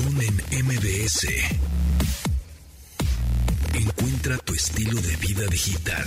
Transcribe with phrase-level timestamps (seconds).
[0.00, 1.26] Pontón en MBS.
[3.74, 6.04] Encuentra tu estilo de vida digital.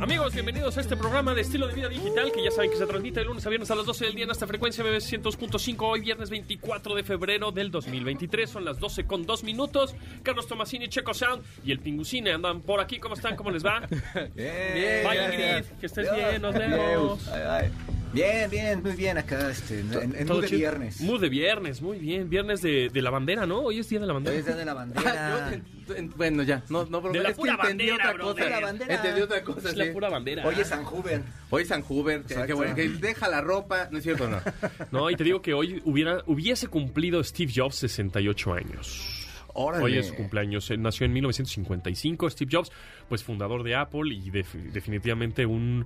[0.00, 2.86] Amigos, bienvenidos a este programa de estilo de vida digital que ya saben que se
[2.86, 5.76] transmite de lunes a viernes a las 12 del día en esta frecuencia BB 100.5.
[5.80, 8.50] Hoy viernes 24 de febrero del 2023.
[8.50, 9.94] Son las 12 con 2 minutos.
[10.22, 12.98] Carlos Tomasini, Checo Sound y el Pingucine andan por aquí.
[12.98, 13.36] ¿Cómo están?
[13.36, 13.80] ¿Cómo les va?
[14.34, 15.24] Bien, Bye.
[15.24, 15.64] Ingrid.
[15.80, 16.42] Que estés bien.
[16.42, 17.28] Nos vemos.
[17.28, 17.72] Ay, ay.
[18.12, 21.00] Bien, bien, muy bien acá, este, en, en Todo mood de viernes.
[21.00, 22.28] Mood de viernes, muy bien.
[22.28, 23.60] Viernes de, de la bandera, ¿no?
[23.60, 24.38] Hoy es día de la Hoy bandera.
[24.38, 25.50] es día de la Ah, bandera.
[25.50, 28.18] yo en- en- bueno, ya, no, no, bro, De la es que pura bandera, otra
[28.18, 28.44] cosa.
[28.44, 28.94] De la bandera.
[28.96, 29.90] Entendí otra cosa, Es la sí.
[29.92, 30.44] pura bandera.
[30.46, 31.24] Hoy es San Juven.
[31.50, 34.38] Hoy San Hubert, que, bueno, que deja la ropa, no es cierto, no.
[34.90, 39.26] No, y te digo que hoy hubiera, hubiese cumplido Steve Jobs 68 años.
[39.52, 39.84] Órale.
[39.84, 40.68] Hoy es su cumpleaños.
[40.70, 42.30] Él nació en 1955.
[42.30, 42.70] Steve Jobs,
[43.08, 45.84] pues fundador de Apple y def- definitivamente un.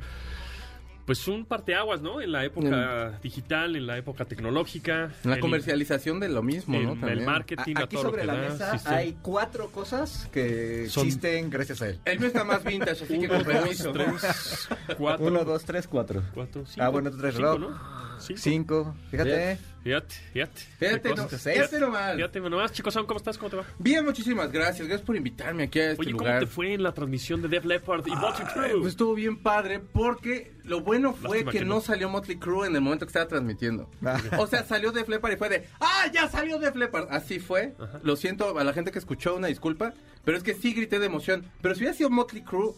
[1.04, 2.22] Pues un parteaguas, ¿no?
[2.22, 5.10] En la época digital, en la época tecnológica.
[5.22, 6.92] En la el- comercialización de lo mismo, en ¿no?
[6.94, 7.24] el También.
[7.26, 8.48] marketing, a, Aquí todo lo sobre que la da.
[8.48, 8.94] mesa sí, sí.
[8.94, 12.00] hay cuatro cosas que Son- existen gracias a él.
[12.06, 13.92] El mío está más vintage, así que Uno, con dos, permiso.
[13.92, 15.26] tres, cuatro.
[15.26, 16.22] Uno, dos, tres, cuatro.
[16.32, 16.82] cuatro, cinco.
[16.82, 17.58] Ah, bueno, tú traes Cinco.
[17.58, 17.68] ¿no?
[18.18, 18.40] Cinco.
[18.40, 18.94] Cinco.
[19.10, 19.58] Fíjate.
[19.84, 20.60] Fíjate, fíjate.
[20.78, 22.14] Fíjate, Qué no, fíjate nomás.
[22.16, 23.36] Fíjate nomás, chicos, ¿cómo estás?
[23.36, 23.64] ¿Cómo te va?
[23.78, 24.88] Bien, muchísimas gracias.
[24.88, 26.40] Gracias por invitarme aquí a este Oye, ¿cómo lugar.
[26.40, 28.80] te fue en la transmisión de Def Leppard y Motley Ay, Crue?
[28.80, 32.74] pues estuvo bien padre porque lo bueno fue que, que no salió Motley Crue en
[32.76, 33.90] el momento que estaba transmitiendo.
[34.02, 34.18] Ah.
[34.38, 37.08] O sea, salió de Leppard y fue de ¡Ah, ya salió de Leppard!
[37.10, 37.74] Así fue.
[38.02, 39.92] Lo siento a la gente que escuchó, una disculpa.
[40.24, 41.44] Pero es que sí grité de emoción.
[41.60, 42.72] Pero si hubiera sido Motley Crue,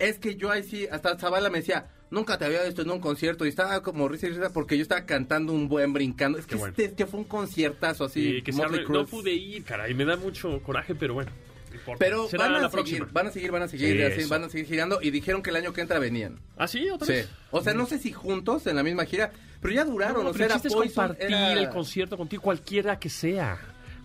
[0.00, 2.98] es que yo ahí sí, hasta Zavala me decía, nunca te había visto en un
[3.00, 3.46] concierto.
[3.46, 6.38] Y estaba como risa y risa porque yo estaba cantando un buen brincando.
[6.38, 6.70] Es que, bueno.
[6.72, 8.36] este- es que fue un conciertazo así.
[8.36, 11.30] Sí, que no pude ir, caray, me da mucho coraje, pero bueno.
[11.30, 11.94] no.
[11.98, 14.66] Pero van a, seguir, van a seguir, van a seguir, Sí, así, van a seguir
[14.66, 14.98] girando.
[15.00, 16.38] Y dijeron que el año que entra venían.
[16.56, 16.88] ¿Ah, sí?
[16.90, 17.12] ¿Otra Sí.
[17.12, 17.28] vez?
[17.52, 19.30] O sea, no sé si juntos en la misma gira,
[19.62, 20.24] pero ya duraron.
[20.24, 23.58] No, o pero sea, el era Poison, compartir era- el concierto contigo, cualquiera que sea.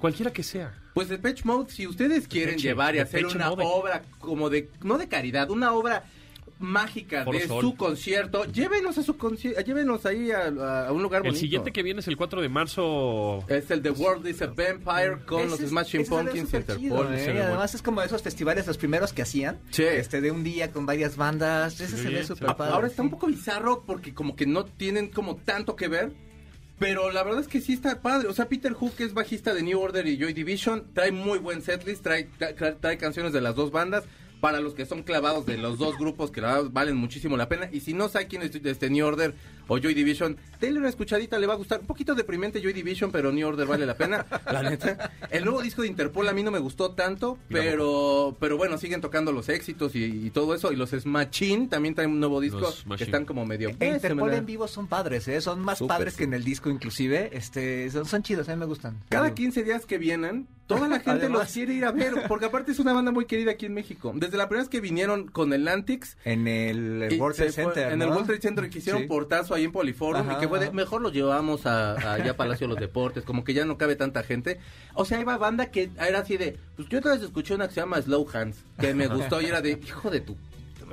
[0.06, 0.73] Cualquiera que sea.
[0.94, 3.64] Pues el Pitch Mode, si ustedes quieren Depeche, llevar y hacer Depeche una Mode.
[3.66, 6.05] obra como de, no de caridad, una obra
[6.58, 7.61] mágica Foro de Sol.
[7.61, 11.39] su concierto, llévenos a su concierto, llévenos ahí a, a un lugar El bonito.
[11.42, 13.43] siguiente que viene es el 4 de marzo.
[13.49, 16.22] es el The World is a Vampire con Ese los es- Smashing ese se ve
[16.23, 17.14] Pumpkins y súper chido, Interpol.
[17.16, 17.33] ¿eh?
[17.36, 19.60] Y además es como esos festivales los primeros que hacían.
[19.72, 19.83] Sí.
[19.83, 21.82] Este, de un día con varias bandas.
[21.82, 22.73] Ese Sí, se ve súper padre.
[22.73, 23.14] Ahora está un sí.
[23.16, 26.14] poco bizarro porque como que no tienen como tanto que ver.
[26.77, 28.27] Pero la verdad es que sí está padre.
[28.27, 30.86] O sea, Peter Hook es bajista de New Order y Joy Division.
[30.93, 32.03] Trae muy buen setlist.
[32.03, 34.03] Trae, trae, trae canciones de las dos bandas.
[34.45, 37.50] Para los que son clavados de los dos grupos que la verdad valen muchísimo la
[37.50, 37.67] pena.
[37.72, 39.33] Y si no sabe quién es este New Order
[39.67, 41.80] o Joy Division, denle una escuchadita, le va a gustar.
[41.80, 44.23] Un poquito deprimente Joy Division, pero New Order vale la pena.
[44.45, 45.11] la neta.
[45.32, 49.02] El nuevo disco de Interpol a mí no me gustó tanto, pero pero bueno, siguen
[49.02, 50.72] tocando los éxitos y, y todo eso.
[50.72, 53.70] Y los Smachin también traen un nuevo disco Los que están como medio...
[53.80, 55.42] Eh, Interpol en vivo son padres, ¿eh?
[55.42, 56.20] son más Súper, padres sí.
[56.20, 59.02] que en el disco inclusive, este, son, son chidos, a mí me gustan.
[59.10, 61.39] Cada Digo, 15 días que vienen, toda la gente Además.
[61.43, 64.11] los quiere ir a ver, porque aparte es una banda muy querida aquí en México.
[64.15, 67.92] Desde la primera vez que vinieron con el Antix, En el, el World Trade Center,
[67.93, 68.14] en el ¿no?
[68.15, 69.08] World Trade Center que hicieron Sí.
[69.08, 72.31] portazo ahí en Poliforum Ajá, y que fue de, mejor lo llevamos a, a allá
[72.31, 74.59] a Palacio de los Deportes, como que ya no cabe tanta gente.
[74.93, 77.73] O sea, iba banda que era así de, pues yo otra vez escuché una que
[77.75, 80.36] se llama Slow Hands, que me gustó y era de, hijo de tu...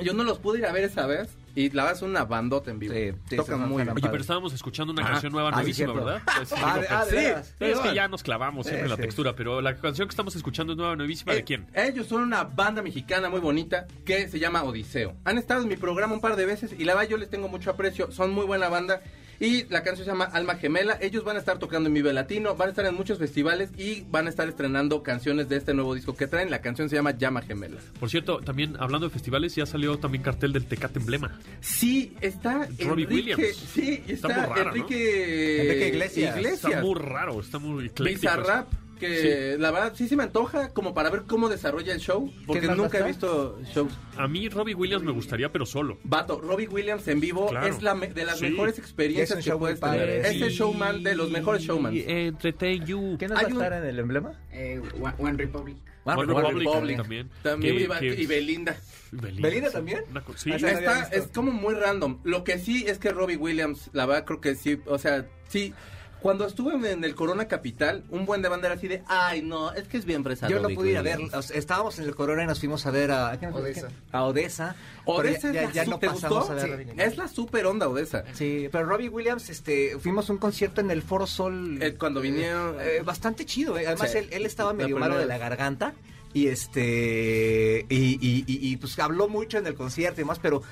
[0.02, 2.70] Yo no los pude ir a ver esa vez y la verdad es una bandota
[2.70, 2.94] en vivo.
[2.94, 3.94] Sí, sí, Tocan muy bien.
[3.96, 5.92] Oye, pero estábamos escuchando una Ah, canción nueva, ah, nuevísima.
[5.92, 6.22] ¿verdad?
[6.36, 7.10] Pues, Ah, de- ah, de
[7.44, 10.72] sí, es que ya nos clavamos siempre la textura, pero la canción que estamos escuchando
[10.72, 11.66] es nueva, nuevísima, ¿de Eh, quién?
[11.74, 15.14] Ellos son una banda mexicana muy bonita que se llama Odiseo.
[15.24, 17.48] Han estado en mi programa un par de veces y la verdad yo les tengo
[17.48, 18.10] mucho aprecio.
[18.12, 19.02] Son muy buena banda.
[19.40, 20.98] Y la canción se llama Alma Gemela.
[21.00, 24.02] Ellos van a estar tocando en Vive Latino, van a estar en muchos festivales y
[24.10, 26.50] van a estar estrenando canciones de este nuevo disco que traen.
[26.50, 27.80] La canción se llama Llama Gemela.
[27.98, 31.38] Por cierto, también hablando de festivales, ya salió también cartel del Tecate Emblema.
[31.60, 33.56] Sí, está Robbie Enrique, Williams.
[33.56, 34.70] Sí, está, Está muy raro, ¿no?
[34.70, 36.36] Enrique, Iglesias.
[36.36, 38.20] Está muy raro, está muy ecléctico.
[38.20, 38.68] Bizarrap,
[39.06, 42.68] que la verdad sí se me antoja como para ver cómo desarrolla el show, porque
[42.68, 43.92] nunca he visto shows.
[44.16, 45.98] A mí Robbie Williams me gustaría, pero solo.
[46.04, 47.66] Vato, Robbie Williams en vivo Claro.
[47.66, 48.44] es la de las Sí.
[48.50, 50.08] mejores Es un experiencias que puedes tener.
[50.08, 50.56] Es el sí.
[50.56, 51.96] showman de los mejores showmans.
[51.96, 53.16] Y Entertain You.
[53.18, 54.32] ¿Quién nos Hay va a un- estar en el emblema?
[54.52, 55.76] Eh, One, One Republic.
[56.04, 56.68] One One Republic.
[56.68, 57.30] Republic también.
[57.42, 58.76] También Que- iba- que- y Belinda.
[59.12, 59.72] Belinda, ¿Belinda sí.
[59.74, 60.00] también?
[60.10, 60.50] Una sí.
[60.58, 60.64] Sí.
[60.66, 62.18] Está, es como muy random.
[62.24, 65.74] Lo que sí es que Robbie Williams, la verdad creo que sí, o sea, sí.
[66.22, 69.72] Cuando estuve en el Corona Capital, un buen de banda era así de, ay no,
[69.72, 71.34] es que es bien fresa Yo no pude ir a ver, Williams".
[71.34, 73.32] o sea, estábamos en el Corona y nos fuimos a ver a...
[73.32, 73.78] ¿a quién nos fuimos?
[73.82, 73.94] Odessa.
[74.12, 74.76] A Odessa.
[75.04, 76.86] Odessa ya, es ya- la ya no ¿te pasamos a ver.
[76.86, 76.92] Sí.
[76.96, 78.24] Es la super onda Odessa.
[78.32, 81.82] Sí, pero Robbie Williams, este, fuimos a un concierto en el Foro Sol.
[81.82, 82.76] Eh, cuando vinieron...
[82.80, 83.86] Eh, bastante chido, eh.
[83.86, 84.18] además Sí.
[84.18, 85.92] él, él estaba medio malo de la garganta
[86.34, 90.62] y este y, y- y- y, pues habló mucho en el concierto y demás, pero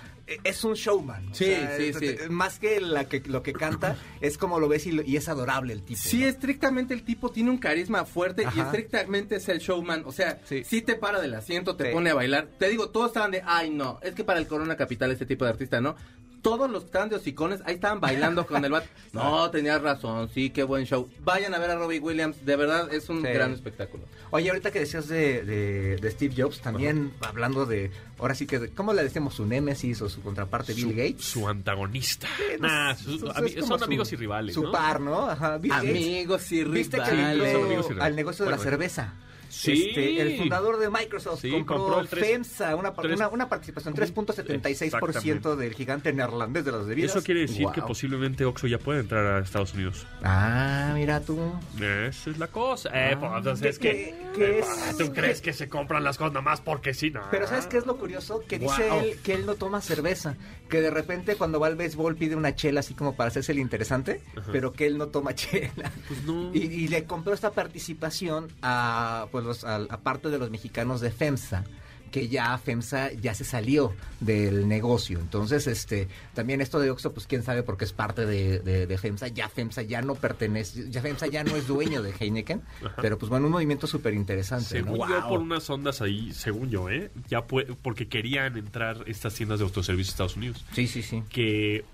[0.44, 1.28] es un showman.
[1.30, 2.16] o Sí, sea, sí, es- sí.
[2.28, 5.28] Más que, la que lo que canta, es como lo ves y, lo- y es
[5.28, 6.00] adorable el tipo.
[6.00, 6.26] Sí, ¿no?
[6.26, 10.02] estrictamente el tipo tiene un carisma fuerte y estrictamente es el showman.
[10.06, 10.62] O sea, Sí.
[10.64, 11.92] sí, te para del asiento, te Sí.
[11.92, 12.48] pone a bailar.
[12.58, 15.44] Te digo, todos estaban de, ay no, es que para el Corona Capital este tipo
[15.44, 15.96] de artista, ¿no?
[16.42, 18.84] Todos los que estaban de hocicones, ahí estaban bailando con el bat.
[19.12, 21.08] No, tenías razón, sí, qué buen show.
[21.24, 23.28] Vayan a ver a Robbie Williams, de verdad es un Sí.
[23.28, 24.04] gran espectáculo.
[24.30, 28.68] Oye, ahorita que decías de, de- de Steve Jobs, también hablando de, ahora sí que,
[28.70, 29.34] ¿cómo le decimos?
[29.34, 31.24] Su némesis o su contraparte, Bill Su- Gates.
[31.24, 32.28] Su antagonista.
[32.60, 34.72] Nah, su- ami- son su- amigos y rivales, Su ¿no?
[34.72, 35.28] par, ¿no?
[35.28, 35.90] Ajá, Bill Gates.
[35.90, 37.32] Amigos y Viste que rivales.
[37.42, 38.06] entró Son amigos y rivales.
[38.10, 39.14] al negocio de la Bueno, cerveza.
[39.50, 39.88] Sí.
[39.88, 45.56] Este, el fundador de Microsoft Sí, compró, compró FEMSA, una, una, una participación, 3.76% Exactamente.
[45.56, 47.10] del gigante neerlandés de las bebidas.
[47.10, 50.06] Eso quiere decir que posiblemente Oxxo ya puede entrar a Estados Unidos.
[50.22, 51.38] Ah, mira tú.
[51.76, 52.90] Esa es la cosa.
[52.94, 54.14] Eh, pues, entonces, ¿Qué- ¿qué?
[54.34, 54.96] qué- qué Eh, es?
[54.96, 57.10] ¿Tú crees que se compran las cosas nada más porque sí?
[57.10, 57.20] No.
[57.30, 58.42] Pero ¿sabes qué es lo curioso?
[58.48, 60.36] Que dice él que él no toma cerveza.
[60.68, 63.58] Que de repente cuando va al béisbol pide una chela así como para hacerse el
[63.58, 64.20] interesante,
[64.52, 65.90] pero que él no toma chela.
[66.06, 66.54] Pues no.
[66.54, 71.00] Y, y le compró esta participación a, pues, los, a, a parte de los mexicanos
[71.00, 71.64] de FEMSA
[72.10, 75.20] que ya FEMSA ya se salió del negocio.
[75.20, 78.98] Entonces, este, también esto de Oxxo, pues quién sabe porque es parte de, de- de
[78.98, 79.28] FEMSA.
[79.28, 82.62] Ya FEMSA ya no pertenece, ya FEMSA ya no es dueño de Heineken.
[83.00, 84.64] Pero pues bueno, un movimiento súper interesante.
[84.64, 87.12] Según yo, por unas ondas ahí, según yo, ¿eh?
[87.28, 90.64] Ya porque querían entrar estas tiendas de autoservicio de Estados Unidos.
[90.74, 91.22] Sí, sí, sí.
[91.28, 91.84] Que.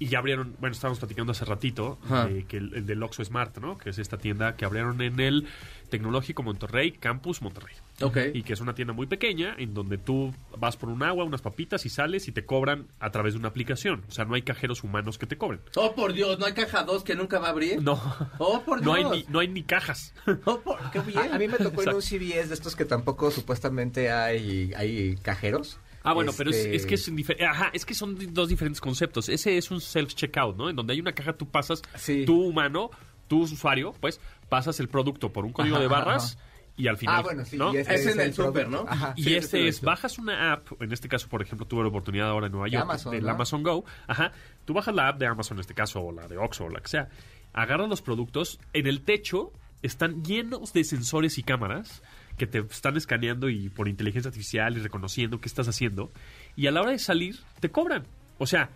[0.00, 3.58] Y ya abrieron, bueno, estábamos platicando hace ratito, de que el, el del Oxxo Smart,
[3.58, 3.76] ¿no?
[3.76, 5.46] Que es esta tienda que abrieron en el
[5.90, 7.74] Tecnológico Monterrey, Campus Monterrey.
[8.00, 8.16] Ok.
[8.32, 11.42] Y que es una tienda muy pequeña en donde tú vas por un agua, unas
[11.42, 14.02] papitas y sales y te cobran a través de una aplicación.
[14.08, 15.60] O sea, no hay cajeros humanos que te cobren.
[15.76, 17.82] Oh, por Dios, ¿no hay caja 2 que nunca va a abrir?
[17.82, 18.00] No.
[18.38, 19.12] Oh, por No hay, Dios.
[19.16, 20.14] ni, no hay ni cajas.
[20.46, 21.18] Oh, por, qué bien.
[21.18, 25.16] A, a mí me tocó en un CVS de estos que tampoco supuestamente hay, hay
[25.16, 25.78] cajeros.
[26.02, 28.80] Ah, bueno, pero es, Este, es que es indifer- Ajá, es que son dos diferentes
[28.80, 29.28] conceptos.
[29.28, 30.70] Ese es un self-checkout, ¿no?
[30.70, 32.24] En donde hay una caja, tú pasas, Sí.
[32.24, 32.90] tú humano,
[33.28, 36.38] tú usuario, pues, pasas el producto por un código Ajá, de ajá, barras
[36.76, 37.56] y al final, Ah, bueno, sí.
[37.58, 37.72] ¿no?
[37.74, 38.86] Es en el súper, ¿no?
[38.88, 39.12] Ajá.
[39.16, 42.30] Y Sí, este es, bajas una app, en este caso, por ejemplo, tuve la oportunidad
[42.30, 43.30] ahora en Nueva York, Amazon, del ¿no?
[43.30, 44.32] Amazon Go, ajá,
[44.64, 46.80] tú bajas la app de Amazon en este caso, o la de Oxxo, o la
[46.80, 47.08] que sea,
[47.52, 49.52] agarras los productos, en el techo
[49.82, 52.02] están llenos de sensores y cámaras
[52.40, 56.10] que te están escaneando y por inteligencia artificial y reconociendo qué estás haciendo,
[56.56, 58.06] y a la hora de salir, te cobran.
[58.38, 58.70] O sea,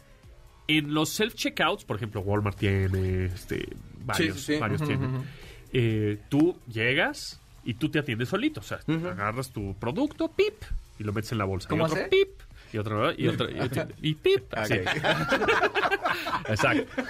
[0.69, 3.67] en los self-checkouts, por ejemplo, Walmart tiene, este,
[4.05, 4.61] varios, sí, sí.
[4.61, 5.23] varios tienen,
[5.73, 8.61] eh, tú llegas y tú te atiendes solito.
[8.61, 10.63] O sea, agarras tu producto, pip,
[10.99, 11.71] y lo metes en la bolsa.
[11.71, 12.09] ¿Cómo y otro hace?
[12.11, 12.29] pip,
[12.75, 14.43] y otro, y otro, y, otro- y pip.
[14.53, 14.75] así.
[16.49, 17.03] Exacto.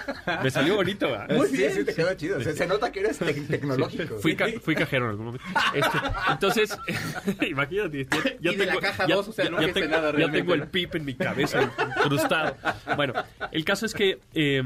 [0.43, 1.35] Me salió bonito, ¿verdad?
[1.35, 2.41] Muy bien, sí, te quedó chido.
[2.41, 4.17] Se, se nota que eres tec- tecnológico.
[4.19, 5.45] Fui, ca- fui cajero en algún momento.
[5.73, 5.97] Este,
[6.29, 6.77] entonces,
[7.49, 8.05] imagínate.
[8.05, 10.67] Ya, ya Y de la caja dos, o sea, no tengo, nada ya tengo el
[10.67, 11.61] pip en mi cabeza
[11.97, 12.55] incrustado.
[12.95, 13.13] Bueno,
[13.51, 14.61] el caso es que eh,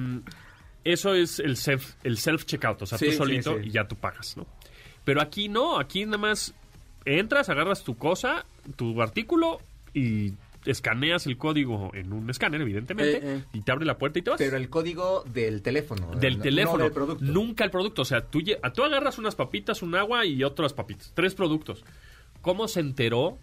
[0.84, 3.68] eso es el self el self checkout, o sea, Sí, tú sí, solito sí.
[3.68, 4.46] y ya tú pagas, ¿no?
[5.06, 6.54] Pero aquí no, aquí nada más
[7.06, 9.60] entras, agarras tu cosa, tu artículo
[9.94, 10.34] y
[10.65, 13.44] escaneas el código en un escáner, evidentemente, Eh, eh.
[13.53, 16.11] y te abre la puerta y te vas Pero el código del teléfono.
[16.15, 16.77] del no- teléfono.
[16.79, 17.23] No del producto.
[17.25, 18.01] Nunca el producto.
[18.01, 18.41] O sea, tú,
[18.73, 21.11] tú agarras unas papitas, un agua y otras papitas.
[21.15, 21.83] Tres productos.
[22.41, 23.38] ¿Cómo se enteró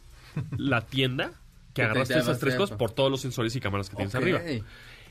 [0.56, 1.34] la tienda que
[1.74, 4.40] Que te agarraste esas tres cosas por todos los sensores y cámaras que tienes arriba?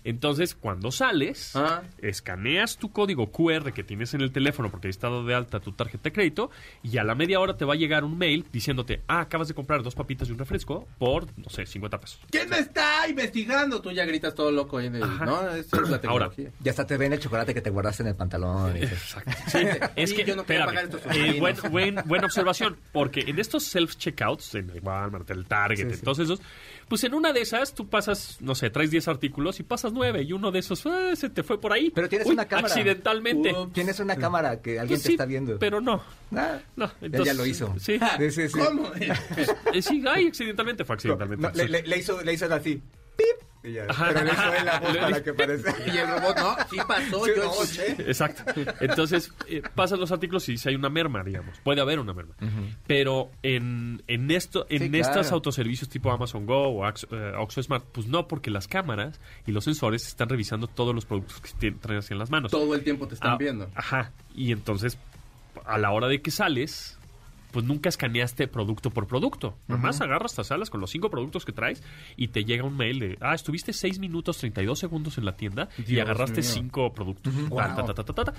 [0.06, 1.81] Entonces, cuando sales, Ah.
[2.02, 5.72] escaneas tu código QR que tienes en el teléfono porque has estado de alta tu
[5.74, 6.51] tarjeta de crédito
[6.84, 9.53] y a la media hora te va a llegar un mail diciéndote, ah, acabas de
[9.56, 12.20] comprar dos papitas y un refresco por, no sé, 50 pesos.
[12.30, 13.82] ¿Quién me está investigando?
[13.82, 15.03] Tú ya gritas todo loco ahí en el...
[15.03, 15.25] Ajá.
[15.25, 16.51] No, eso es la Ahora, tecnología.
[16.62, 18.77] Ya hasta te ven el chocolate que te guardaste en el pantalón.
[18.77, 19.32] Exacto.
[19.48, 19.58] Sí,
[19.96, 21.39] es que, yo no quiero pagar estos eh, subinos.
[21.39, 25.96] buen- buen- buena observación, porque en estos self-checkouts, en el Walmart, el Target, Sí, en
[25.96, 26.01] sí.
[26.03, 26.41] todos esos,
[26.88, 30.22] pues en una de esas tú pasas, no sé, traes 10 artículos y pasas 9
[30.24, 31.92] y uno de esos ah, se te fue por ahí.
[31.94, 32.68] Pero tienes Uy, una cámara.
[32.68, 33.54] Accidentalmente.
[33.54, 33.74] Ups.
[33.74, 35.58] Tienes una cámara que alguien Pues te sí, está viendo.
[35.60, 36.01] Pero no.
[36.36, 37.74] Ah, No, ya- entonces, ya lo hizo.
[37.80, 38.00] Sí.
[38.18, 38.60] Sí, sí, sí.
[38.60, 38.92] ¿Cómo?
[39.74, 41.48] Eh, sí, ay, accidentalmente fue accidentalmente.
[41.48, 42.82] No, le- le hizo, le hizo así.
[43.65, 43.86] Y ya.
[43.89, 44.10] Ajá.
[44.13, 45.75] Pero le hizo él la voz para que parezca.
[45.93, 47.91] Y el robot, no, sí pasó, Sí, yo no, escuché.
[48.00, 48.43] Exacto.
[48.79, 51.60] Entonces, eh, pasan los artículos y si hay una merma, digamos.
[51.63, 52.36] Puede haber una merma.
[52.88, 55.05] Pero en, en esto, en Sí, claro.
[55.07, 56.93] estos autoservicios tipo Amazon Go o eh,
[57.38, 61.41] Oxxo Smart, pues no, porque las cámaras y los sensores están revisando todos los productos
[61.41, 62.51] que traes en las manos.
[62.51, 63.69] Todo el tiempo te están Ah, viendo.
[63.75, 64.12] Ajá.
[64.36, 64.98] Y entonces,
[65.65, 66.98] a la hora de que sales,
[67.56, 69.58] pues nunca escaneaste producto por producto.
[69.70, 71.82] Nomás agarras estas salas con los cinco productos que traes
[72.18, 75.70] y te llega un mail de, ah, estuviste 6 minutos 32 segundos en la tienda
[75.88, 76.50] y agarraste mío.
[76.52, 77.34] cinco productos.
[77.48, 77.60] Wow.
[77.60, 78.34] Ta, ta, ta, ta.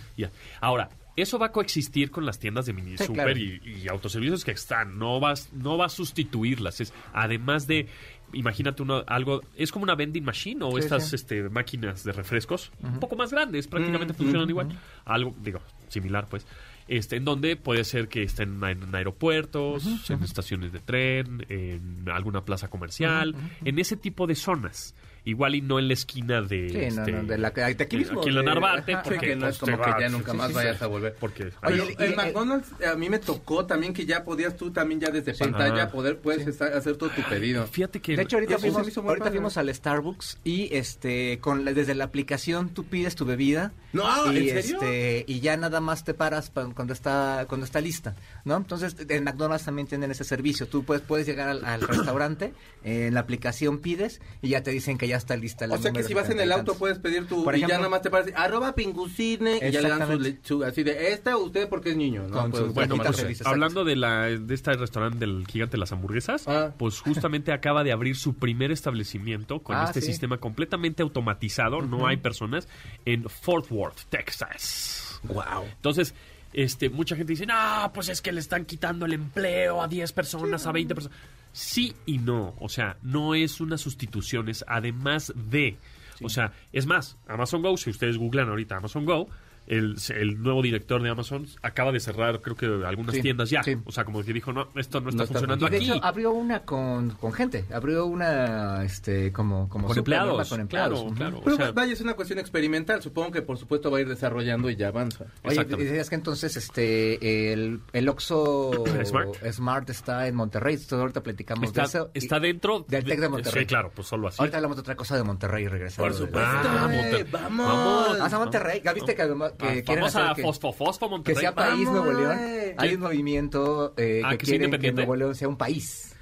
[0.61, 3.39] Ahora, eso va a coexistir con las tiendas de mini Sí, super claro.
[3.39, 4.99] y, y autoservicios que están.
[4.99, 6.83] No vas, no va a sustituirlas.
[6.83, 7.89] Es, además de
[8.35, 11.17] imagínate uno, algo, es como una vending machine o Sí, estas sí.
[11.17, 14.79] este, máquinas de refrescos, un poco más grandes, prácticamente funcionan igual.
[15.07, 16.47] Algo, digo, similar pues.
[16.89, 22.09] Este, en donde puede ser que estén en, en aeropuertos, en estaciones de tren, en
[22.09, 24.95] alguna plaza comercial, en ese tipo de zonas.
[25.27, 26.71] Igual y no en la esquina de...
[26.71, 29.03] Sí, este, no, de la- de aquí mismo, en la Narvarte, ajá.
[29.03, 30.79] porque Sí, que no pues, es como que va- ya nunca sí, más sí, vayas
[30.79, 30.85] sí.
[30.85, 31.17] a volver.
[31.21, 31.51] Porque...
[31.65, 35.35] Oye, y- McDonald's a mí me tocó también que ya podías tú también ya desde
[35.35, 35.91] pantalla Ajá.
[35.93, 37.67] poder puedes estar- hacer todo tu pedido.
[37.67, 38.17] Fíjate que...
[38.17, 39.31] De hecho, ahorita fuimos, ahorita padre.
[39.33, 44.33] fuimos al Starbucks y este con la- desde la aplicación tú pides tu bebida No,
[44.33, 44.79] y ¿en serio?
[44.81, 48.15] este y ya nada más te paras pa- cuando está cuando está lista,
[48.45, 48.57] ¿no?
[48.57, 50.69] Entonces en McDonald's también tienen ese servicio.
[50.69, 52.55] Tú puedes puedes llegar al, al restaurante,
[52.85, 55.93] en la aplicación pides y ya te dicen que ya está lista la O sea
[55.93, 58.03] que si vas en el auto puedes pedir tu Por y ya ejemplo- nada más
[58.03, 61.97] te parece arroba pingucine y ya le dan su, así de esta usted porque es
[61.97, 62.51] niño, ¿no?
[62.51, 66.47] Pues, Bueno, pues, feliz, hablando de la de este restaurante del gigante de las hamburguesas,
[66.49, 66.73] Ah.
[66.79, 70.09] pues justamente acaba de abrir su primer establecimiento con Ah, este sí.
[70.09, 72.69] sistema completamente automatizado, no hay personas,
[73.05, 75.21] en Fort Worth, Texas.
[75.25, 75.65] wow.
[75.77, 76.15] Entonces,
[76.57, 80.11] este, mucha gente dice, no, pues es que le están quitando el empleo a 10
[80.13, 81.19] personas, a 20 personas.
[81.53, 85.77] Sí y no, o sea, no es una sustitución, es además de...
[86.23, 89.29] O sea, es más, Amazon Go, si ustedes googlean ahorita Amazon Go,
[89.67, 93.63] el, el nuevo director de Amazon acaba de cerrar, creo que algunas Sí, tiendas ya.
[93.63, 93.77] sí.
[93.85, 95.91] O sea, como que dijo, no, esto no está No está funcionando Y de aquí.
[95.93, 101.01] hecho abrió una con, con gente, abrió una este como como Con empleados, con empleados.
[101.01, 101.41] claro, claro.
[101.45, 103.03] Pero o sea, vaya, es una cuestión experimental.
[103.03, 105.27] Supongo que por supuesto va a ir desarrollando y ya avanza.
[105.43, 109.37] Oye, decías que entonces este el, el Oxxo Smart.
[109.53, 110.75] Smart está en Monterrey.
[110.75, 112.11] Entonces, ahorita platicamos está, de eso.
[112.15, 113.63] está Y dentro del Tec de Monterrey.
[113.65, 114.37] Sí, claro, pues solo así.
[114.41, 116.05] Ahorita hablamos de otra cosa de Monterrey regresando.
[116.11, 116.51] Por de- supuesto.
[116.69, 116.89] Ah,
[117.31, 117.31] vamos.
[117.31, 118.19] vamos.
[118.21, 118.81] Ah, a Monterrey.
[118.85, 121.41] ¿Ya viste que, además- que Ah, quieren hacer a que, Fosfo Fosfo que Monterrey.
[121.41, 122.37] sea país Nuevo León?
[122.39, 122.75] güey.
[122.79, 124.93] Hay un movimiento eh, Ah, que, que quieren que.
[124.93, 126.13] Nuevo León sea un país.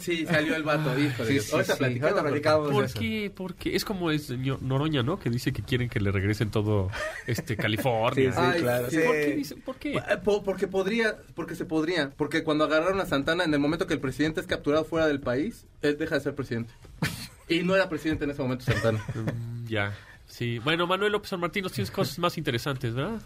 [0.00, 1.44] Sí, salió el vato, hijo de Sí, Dios.
[1.46, 1.78] sí, ahorita sí.
[1.78, 2.10] platicamos.
[2.18, 3.32] Ahorita platicamos de ¿Por qué?
[3.34, 4.28] Porque es como es
[4.60, 5.18] Noroña, ¿no?
[5.18, 6.90] Que dice que quieren que le regresen todo
[7.26, 8.30] este California.
[8.32, 8.90] Sí, sí, Ay, claro.
[8.90, 8.98] sí.
[8.98, 9.34] ¿Por qué?
[9.34, 9.92] dice- ¿Por qué?
[9.94, 12.10] Eh, po- Porque podría, porque se podría.
[12.10, 15.20] Porque cuando agarraron a Santana, en el momento que el presidente es capturado fuera del
[15.20, 16.72] país, él deja de ser presidente.
[17.50, 19.02] Y no era presidente en ese momento Santana.
[19.14, 19.96] Mm, ya.
[20.38, 20.60] Sí.
[20.60, 23.20] Bueno, Manuel López San Martín, nos tienes cosas más interesantes, ¿verdad?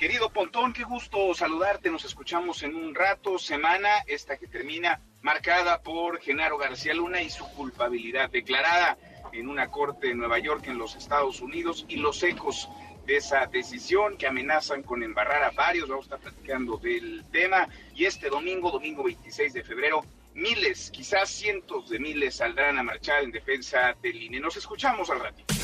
[0.00, 1.92] Querido Pontón, qué gusto saludarte.
[1.92, 7.30] Nos escuchamos en un rato, semana, esta que termina marcada por Genaro García Luna y
[7.30, 8.98] su culpabilidad declarada
[9.32, 12.68] en una corte en Nueva York, en los Estados Unidos, y los ecos
[13.06, 15.88] de esa decisión que amenazan con embarrar a varios.
[15.88, 17.68] Vamos a estar platicando del tema.
[17.94, 23.22] Y este domingo, domingo 26 de febrero, miles, quizás cientos de miles saldrán a marchar
[23.22, 24.40] en defensa del INE.
[24.40, 25.57] Nos escuchamos al ratito.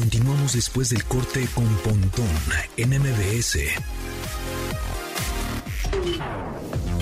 [0.00, 2.26] Continuamos después del corte con Pontón
[2.78, 3.58] en MBS.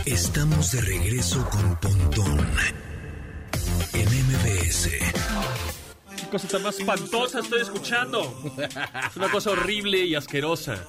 [0.04, 2.44] Estamos de regreso con Pontón
[3.92, 4.88] en MBS.
[6.16, 8.36] Qué cosa tan más espantosa estoy escuchando.
[9.08, 10.84] Es una cosa horrible y asquerosa.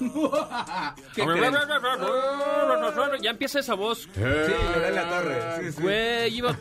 [3.22, 4.08] Ya empieza esa voz.
[4.12, 5.40] Sí, le da en la torre.
[5.60, 5.82] Sí, sí.
[5.82, 6.56] Güey, iba...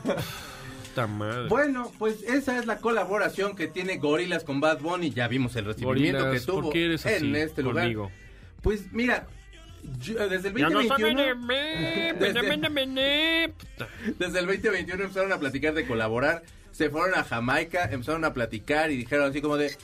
[1.07, 1.47] Puta madre.
[1.47, 5.11] Bueno, pues esa es la colaboración que tiene Gorilas con Bad Bunny.
[5.11, 7.83] Ya vimos el recibimiento Gorillaz, que tuvo ¿por qué eres así en este lugar.
[7.85, 8.11] conmigo?
[8.61, 9.27] Pues mira,
[10.01, 13.49] yo- desde el Ya no 2021, saben, me, me, me, me, me, me.
[13.57, 13.87] Puta.
[14.17, 16.43] desde el 2021 empezaron a platicar de colaborar.
[16.71, 19.75] Se fueron a Jamaica, empezaron a platicar y dijeron así como de,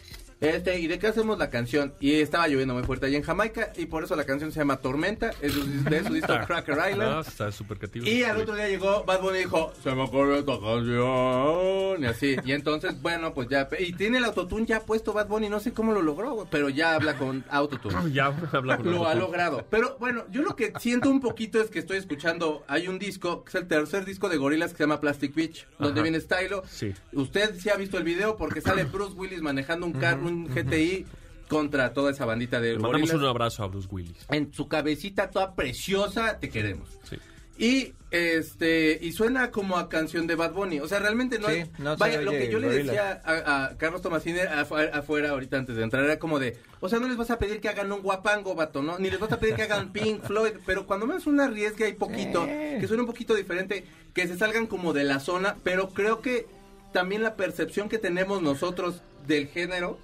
[0.42, 1.94] este, ¿y de qué hacemos la canción?
[2.00, 4.77] Y estaba lloviendo muy fuerte allá en Jamaica y por eso la canción se llama
[4.77, 5.54] Tormenta, es
[5.86, 7.27] de su- disco Cracker No, Island.
[7.27, 8.06] está súper creativo.
[8.06, 12.04] Y al otro día llegó Bad Bunny y dijo, se me ocurrió esta canción.
[12.04, 12.36] Y así.
[12.46, 13.68] Y entonces, bueno, pues ya.
[13.80, 15.50] Y tiene el autotune ya puesto Bad Bunny.
[15.50, 17.96] No sé cómo lo logró, pero ya habla con autotune.
[18.13, 19.65] Ya habla con Lo ha logrado.
[19.70, 22.63] Pero bueno, yo lo que siento un poquito es que estoy escuchando.
[22.68, 25.68] Hay un disco, que es el tercer disco de Gorilas que se llama Plastic Beach,
[25.80, 26.04] donde Ajá.
[26.04, 26.63] viene Stylo.
[26.70, 26.94] Sí.
[27.13, 31.05] Usted sí ha visto el video porque sale Bruce Willis manejando un carro, un GTI,
[31.48, 34.25] contra toda esa bandita de Le mandamos un abrazo a Bruce Willis.
[34.29, 36.89] En su cabecita toda preciosa, te queremos.
[37.10, 37.17] Sí.
[37.58, 40.79] Y este y suena como a canción de Bad Bunny.
[40.79, 43.77] O sea, realmente no Sí, hay- no Vaya, lo que yo le decía a, a
[43.77, 47.15] Carlos Tomasini afu- afuera ahorita antes de entrar era como de, o sea, no les
[47.15, 48.98] vas a pedir que hagan un guapango, vato, ¿no?
[49.00, 51.94] Ni les vas a pedir que hagan Pink Floyd, pero cuando menos una arriesga y
[51.94, 52.77] poquito, Eh.
[52.82, 56.48] que suene un poquito diferente, que se salgan como de la zona, pero creo que
[56.91, 59.98] también la percepción que tenemos nosotros del género,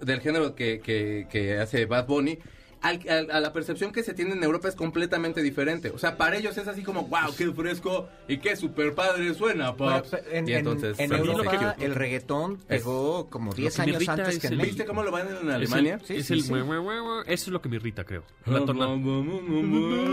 [0.00, 2.38] del género que, que, que hace Bad Bunny,
[2.82, 5.90] al- al- a la percepción que se tiene en Europa es completamente diferente.
[5.90, 9.70] O sea, para ellos es así como, wow, qué fresco y qué super padre suena,
[9.72, 10.10] Bueno, pops.
[10.10, 13.96] pe- en, y en- entonces, en lo Europa el reggaetón pegó como 10 que me
[13.96, 14.74] años antes es que en el- México.
[14.76, 16.00] ¿Viste cómo lo van en Es el- Alemania?
[16.04, 16.50] Sí, es sí, el sí.
[16.52, 18.22] hue- hue- hue- Eso es lo que me irrita, creo.
[18.46, 18.60] La.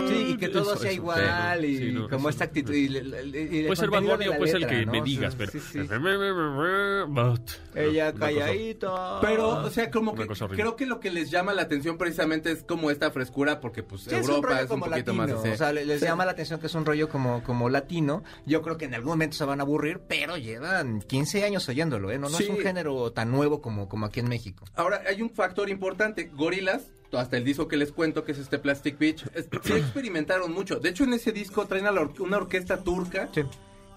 [0.08, 2.44] Sí, y que todo Eso, sea eso, igual sí, y sí, no, como eso- esta
[2.44, 2.74] actitud.
[2.74, 4.92] Y, y el Puede ser Bad Bunny o puede ser el que ¿no?
[4.92, 5.52] me digas, pero...
[7.74, 9.20] Ella calladita.
[9.20, 12.57] Pero, o sea, como que creo que lo que les llama la atención precisamente es
[12.64, 15.30] como esta frescura, porque pues Sí, es un Europa rollo es un poquito latino, más
[15.32, 15.48] así.
[15.50, 16.06] o sea, le- les Sí.
[16.06, 18.22] llama la atención que es un rollo como, como latino.
[18.46, 22.10] Yo creo que en algún momento se van a aburrir, pero llevan 15 años oyéndolo,
[22.10, 22.18] ¿eh?
[22.18, 22.44] No, no Sí.
[22.44, 24.64] es un género tan nuevo como, como aquí en México.
[24.74, 26.30] Ahora, hay un factor importante.
[26.34, 30.52] Gorilas, hasta el disco que les cuento, que es este Plastic Beach, es- sí experimentaron
[30.52, 30.78] mucho.
[30.80, 33.28] De hecho, en ese disco traen a la or- una orquesta turca.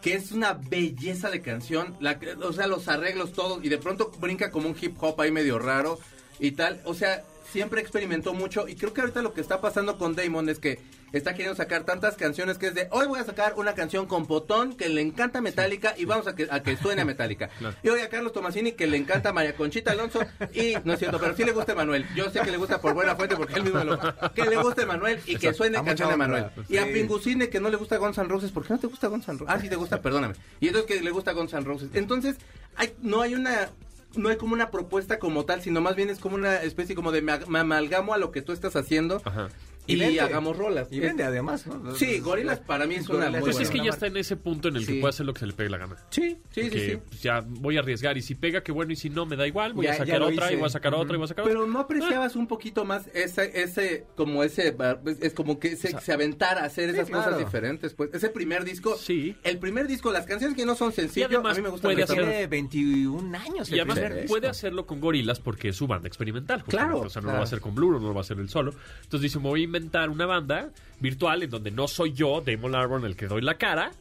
[0.02, 3.78] Que es una belleza de canción, la, que- o sea, los arreglos todos, y de
[3.78, 6.00] pronto brinca como un hip hop ahí medio raro
[6.40, 6.82] y tal.
[6.86, 10.50] O sea, siempre experimentó mucho, y creo que ahorita lo que está pasando con Damon
[10.50, 10.80] es que
[11.12, 14.26] está queriendo sacar tantas canciones que es de, hoy voy a sacar una canción con
[14.26, 17.50] Potón que le encanta Metallica y vamos a que, a que suene a Metallica.
[17.84, 20.22] Y hoy a Carlos Tomasini que le encanta María Conchita Alonso
[20.54, 22.06] y, no es cierto, pero sí le gusta Manuel.
[22.16, 24.00] Yo sé que le gusta por buena fuente porque él mismo lo...
[24.34, 26.18] Que le guste Manuel y que suene A canción de.
[26.18, 26.46] Manuel.
[26.70, 26.86] Y a.
[26.86, 28.52] Pingucine que no le gusta Guns N' Roses.
[28.52, 29.56] ¿Por qué no te gusta Guns N' Roses?
[29.56, 30.36] Ah, sí te gusta, perdóname.
[30.60, 31.90] Y entonces que le gusta Guns N' Roses.
[31.94, 32.38] Entonces,
[32.76, 33.70] hay, no hay una...
[34.16, 37.12] No hay como una propuesta como tal, sino más bien es como una especie como
[37.12, 39.50] de me, me amalgamo a lo que tú estás haciendo Ajá.
[39.88, 40.22] Y, Y vende.
[40.22, 40.88] hagamos rolas.
[40.92, 41.96] Y vende además, ¿no?
[41.96, 44.36] Sí, Gorilas para mí es una muy Pues buena es que ya está en ese
[44.38, 45.00] punto en el que Sí.
[45.00, 45.96] puede hacer lo que se le pegue la gana.
[46.10, 46.98] Sí, sí, sí, que sí.
[47.08, 49.48] pues, ya voy a arriesgar y si pega, qué bueno, y si no, me da
[49.48, 51.44] igual, voy Ya- a sacar otra y voy a sacar otra y voy a sacar
[51.46, 51.54] otra.
[51.54, 54.76] Pero no apreciabas un poquito más ese, ese, como ese,
[55.22, 58.12] es como que se, se aventara a hacer esas cosas diferentes, pues.
[58.14, 59.36] Ese primer disco, Sí.
[59.44, 62.18] el primer disco, las canciones que no son sencillas, a mí me gustan puede hacer-
[62.18, 66.64] Tiene 21 años Y el además puede hacerlo con gorilas porque es su banda experimental.
[66.66, 68.40] Claro, O sea, no lo va a hacer con Blur, no lo va a hacer
[68.40, 68.74] él solo.
[69.04, 73.16] Entonces dice, voy inventar una banda virtual en donde no soy yo, Damon Albarn, el
[73.16, 73.92] que doy la cara.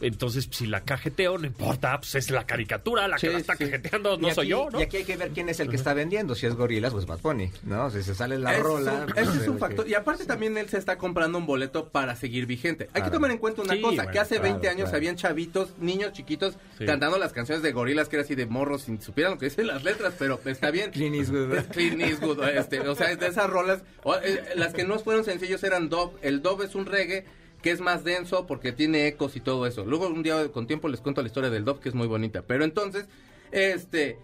[0.00, 3.56] Entonces, si la cajeteo, no importa, pues es la caricatura, la que Sí, la está
[3.56, 3.64] sí.
[3.64, 4.78] cajeteando, no aquí, soy yo, ¿no?
[4.80, 6.34] Y aquí hay que ver quién es el que está vendiendo.
[6.34, 7.90] Si es Gorilas, pues Bad Bunny, ¿no?
[7.90, 8.92] Si se sale la es rola.
[8.92, 9.84] un- pues, ese es un factor.
[9.84, 12.88] que- Y aparte también él se está comprando un boleto para seguir vigente.
[12.92, 14.96] Hay que tomar en cuenta una Sí, cosa, bueno, que hace claro, 20 años claro.
[14.96, 16.86] habían chavitos, niños chiquitos, Sí.
[16.86, 19.66] cantando las canciones de gorilas que era así de morros, sin supieran lo que dicen
[19.66, 20.90] las letras, pero está bien.
[20.92, 21.54] Clint Eastwood.
[21.54, 25.24] Es Clint Eastwood, este, o sea, de esas rolas, o, eh, las que no fueron
[25.24, 26.12] sencillos eran dub.
[26.22, 27.24] El dub es un reggae
[27.62, 29.84] que es más denso porque tiene ecos y todo eso.
[29.84, 32.42] Luego un día con tiempo les cuento la historia del dub que es muy bonita.
[32.42, 33.06] Pero entonces,
[33.50, 34.18] este,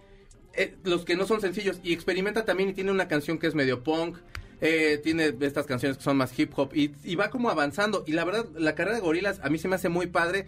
[0.54, 3.54] eh, los que no son sencillos y experimenta también y tiene una canción que es
[3.54, 4.18] medio punk.
[4.60, 8.04] eh, tiene estas canciones que son más hip hop y, y va como avanzando.
[8.06, 10.46] Y la verdad, la carrera de Gorilas a mí se me hace muy padre.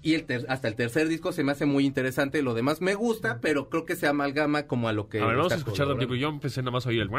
[0.00, 2.40] Y el ter- hasta el tercer disco se me hace muy interesante.
[2.42, 5.20] Lo demás me gusta, pero creo que se amalgama como a lo que.
[5.20, 7.10] a ver, vamos a escucharla, tipo, yo empecé nada más a oír el...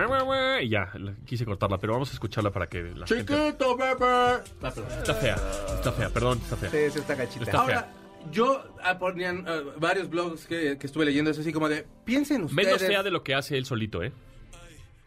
[0.64, 0.92] Y ya,
[1.26, 3.34] quise cortarla, pero vamos a escucharla para que la gente...
[3.34, 3.98] Chiquito, bebé.
[4.02, 4.42] Ah.
[4.64, 5.36] Está fea,
[5.76, 6.70] está fea, perdón, está fea.
[6.70, 7.44] Sí, sí, está gachita.
[7.44, 7.92] Está Ahora,
[8.32, 12.44] yo ah, ponían ah, varios blogs que, que estuve leyendo, es así como de, piensen
[12.44, 12.66] ustedes.
[12.66, 14.12] Menos fea de lo que hace él solito, ¿eh?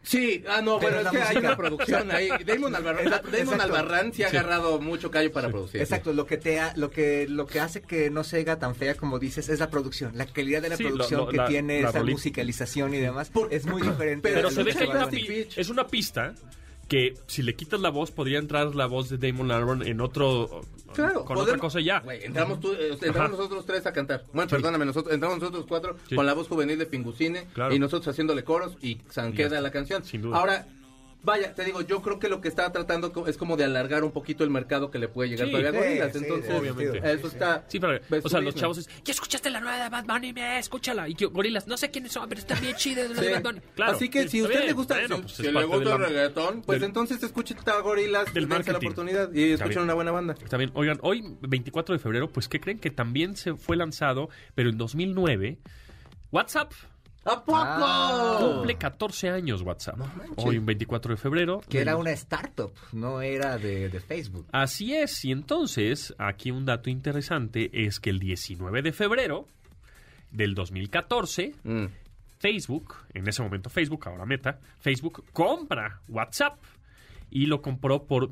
[0.03, 2.27] Sí, ah, no, Pero bueno, es la que hay una producción ahí.
[2.45, 3.63] Damon, Albarrán, Exacto, Damon exacto.
[3.63, 4.35] Albarrán sí ha Sí.
[4.37, 5.81] agarrado mucho callo para producir.
[5.81, 8.75] Exacto, lo que te ha- lo que lo que hace que no se haga tan
[8.75, 11.45] fea como dices es la producción, la calidad de la lo- producción lo- que la-
[11.47, 14.29] tiene la esa musicalización y demás Por- es muy diferente.
[14.33, 15.07] Pero se ve que una
[15.55, 16.33] es una pista
[16.87, 20.61] que si le quitas la voz podría entrar la voz de Damon Albarn en otro
[20.93, 22.03] Claro, con podemos- otra cosa ya.
[22.21, 24.25] Entramos, tú, eh, entramos nosotros tres a cantar.
[24.31, 24.55] Bueno, Sí.
[24.55, 26.15] perdóname, nosotros, entramos nosotros cuatro Sí.
[26.15, 27.73] con la voz juvenil de Pingucine Claro.
[27.73, 29.61] y nosotros haciéndole coros y queda está.
[29.61, 30.03] la canción.
[30.03, 30.37] Sin duda.
[30.37, 30.67] Ahora,
[31.23, 34.11] vaya, te digo, yo creo que lo que está tratando es como de alargar un
[34.11, 36.11] poquito el mercado que le puede llegar Sí, todavía a sí, Gorillaz.
[36.13, 37.11] sí, Entonces, obviamente.
[37.13, 37.63] eso está...
[37.67, 40.33] Sí, pero, o sea, los chavos es, ¿ya escuchaste la nueva de Bad Bunny?
[40.33, 41.07] Me, escúchala.
[41.09, 43.25] Y que, gorilas, no sé quiénes son, pero están bien chidas las Sí.
[43.25, 43.61] de Bad Bunny.
[43.75, 43.91] Claro.
[43.93, 44.67] Así que si a está usted bien.
[44.67, 47.79] le gusta, Bueno, si, pues le gusta el la- reggaetón, pues del- entonces escuche a
[47.79, 50.35] Gorilas, del dense la oportunidad y Está escuchen una buena banda.
[50.43, 50.71] Está bien.
[50.73, 52.79] Oigan, hoy, 24 de febrero, pues, ¿qué creen?
[52.79, 55.57] Que también se fue lanzado, pero en 2009,
[56.31, 56.71] WhatsApp.
[57.25, 57.55] ¿A poco?
[57.57, 58.37] Ah.
[58.39, 59.97] Cumple 14 años WhatsApp.
[60.35, 61.61] Hoy, 24 de febrero.
[61.69, 64.45] que era una startup, no era de, de Facebook.
[64.51, 69.47] Así es, y entonces, aquí un dato interesante es que el 19 de febrero
[70.31, 71.85] del 2014, Mm.
[72.39, 76.57] Facebook, en ese momento Facebook, ahora Meta, Facebook compra WhatsApp
[77.29, 78.29] y lo compró por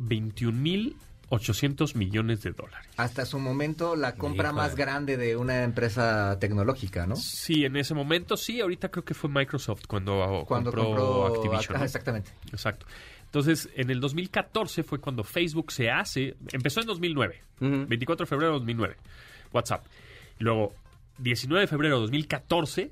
[1.31, 2.87] 21.800 millones de dólares.
[2.97, 4.61] Hasta su momento la compra Híjole.
[4.61, 7.15] más grande de una empresa tecnológica, ¿no?
[7.15, 11.79] Sí, en ese momento sí, ahorita creo que fue Microsoft cuando, Cuando compró, compró, Activision.
[11.79, 11.85] ¿no?
[11.85, 12.31] exactamente.
[12.51, 12.85] Exacto.
[13.25, 17.85] Entonces, en el 2014 fue cuando Facebook se hace, empezó en 2009, Ujú.
[17.87, 18.97] 24 de febrero de 2009,
[19.53, 19.85] WhatsApp.
[20.39, 20.73] Luego,
[21.19, 22.91] 19 de febrero de 2014,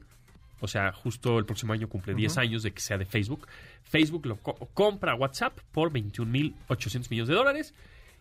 [0.61, 3.47] o sea, justo el próximo año cumple 10 años de que sea de Facebook.
[3.83, 7.73] Facebook lo co- compra a WhatsApp por 21.800 millones de dólares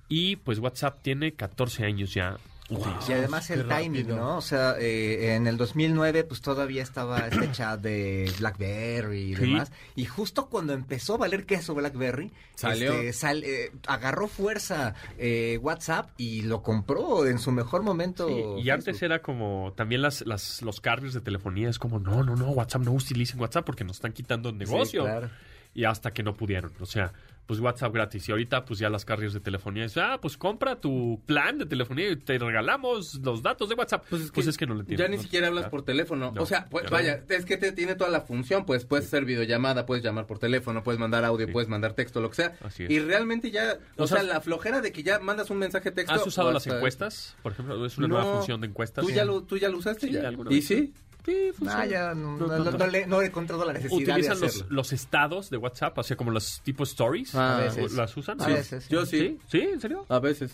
[0.08, 2.36] y pues WhatsApp tiene 14 años ya
[2.70, 3.04] utilizado.
[3.08, 4.36] Y además el timing, ¿no?
[4.36, 9.40] O sea, eh, en el 2009 pues todavía estaba este chat de BlackBerry y Sí.
[9.40, 9.72] demás.
[9.96, 12.92] Y justo cuando empezó a valer queso BlackBerry, Salió.
[12.92, 18.28] este, sal- eh, agarró fuerza eh, WhatsApp y lo compró en su mejor momento.
[18.28, 22.22] Sí, y antes era como también las, las los carriers de telefonía es como no
[22.22, 25.30] no no WhatsApp no utilicen WhatsApp porque nos están quitando el negocio Sí, claro.
[25.72, 27.12] y hasta que no pudieron o sea
[27.48, 30.78] pues WhatsApp gratis y ahorita pues ya las carriers de telefonía es ah pues compra
[30.78, 34.74] tu plan de telefonía y te regalamos los datos de WhatsApp pues es que, no
[34.74, 36.30] le entiendo Ya ni siquiera hablas por teléfono.
[36.30, 36.90] No, o sea, pues, no.
[36.90, 40.38] vaya, es que te tiene toda la función, pues puedes hacer videollamada, puedes llamar por
[40.38, 41.52] teléfono, puedes mandar audio, Sí.
[41.52, 42.56] puedes mandar texto, lo que sea.
[42.62, 42.90] Así es.
[42.90, 45.90] Y realmente ya, o, O sea, sea, la flojera de que ya mandas un mensaje
[45.90, 46.12] texto.
[46.12, 47.36] ¿Has usado las encuestas?
[47.42, 49.04] Por ejemplo, es una nueva función de encuestas.
[49.04, 50.10] ¿Tú ya lo, tú ya lo usaste?
[50.10, 50.30] Ya?
[50.50, 50.92] ¿Y sí?
[51.28, 51.82] Sí, funciona.
[51.82, 54.54] Ah, ya no, No, no- no, le- no he encontrado la necesidad Utilizan de los,
[54.56, 54.66] hacerlo.
[54.76, 57.34] los estados de WhatsApp, o sea, como los tipos stories.
[57.34, 57.92] Ah, a veces.
[57.92, 58.40] ¿Las usan?
[58.40, 58.52] A Sí.
[58.52, 58.88] veces.
[58.88, 59.38] Yo sí.
[59.48, 59.60] ¿Sí?
[59.60, 59.68] ¿Sí?
[59.74, 60.06] ¿En serio?
[60.08, 60.52] A veces.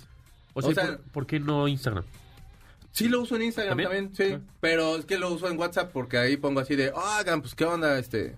[0.52, 2.04] O sea, O sea- ¿por, por qué no Instagram?
[2.92, 4.10] Sí lo uso en Instagram ¿También?
[4.12, 4.40] también, sí.
[4.44, 4.54] Ah.
[4.60, 7.64] Pero es que lo uso en WhatsApp porque ahí pongo así de, oigan, pues qué
[7.64, 8.36] onda, este,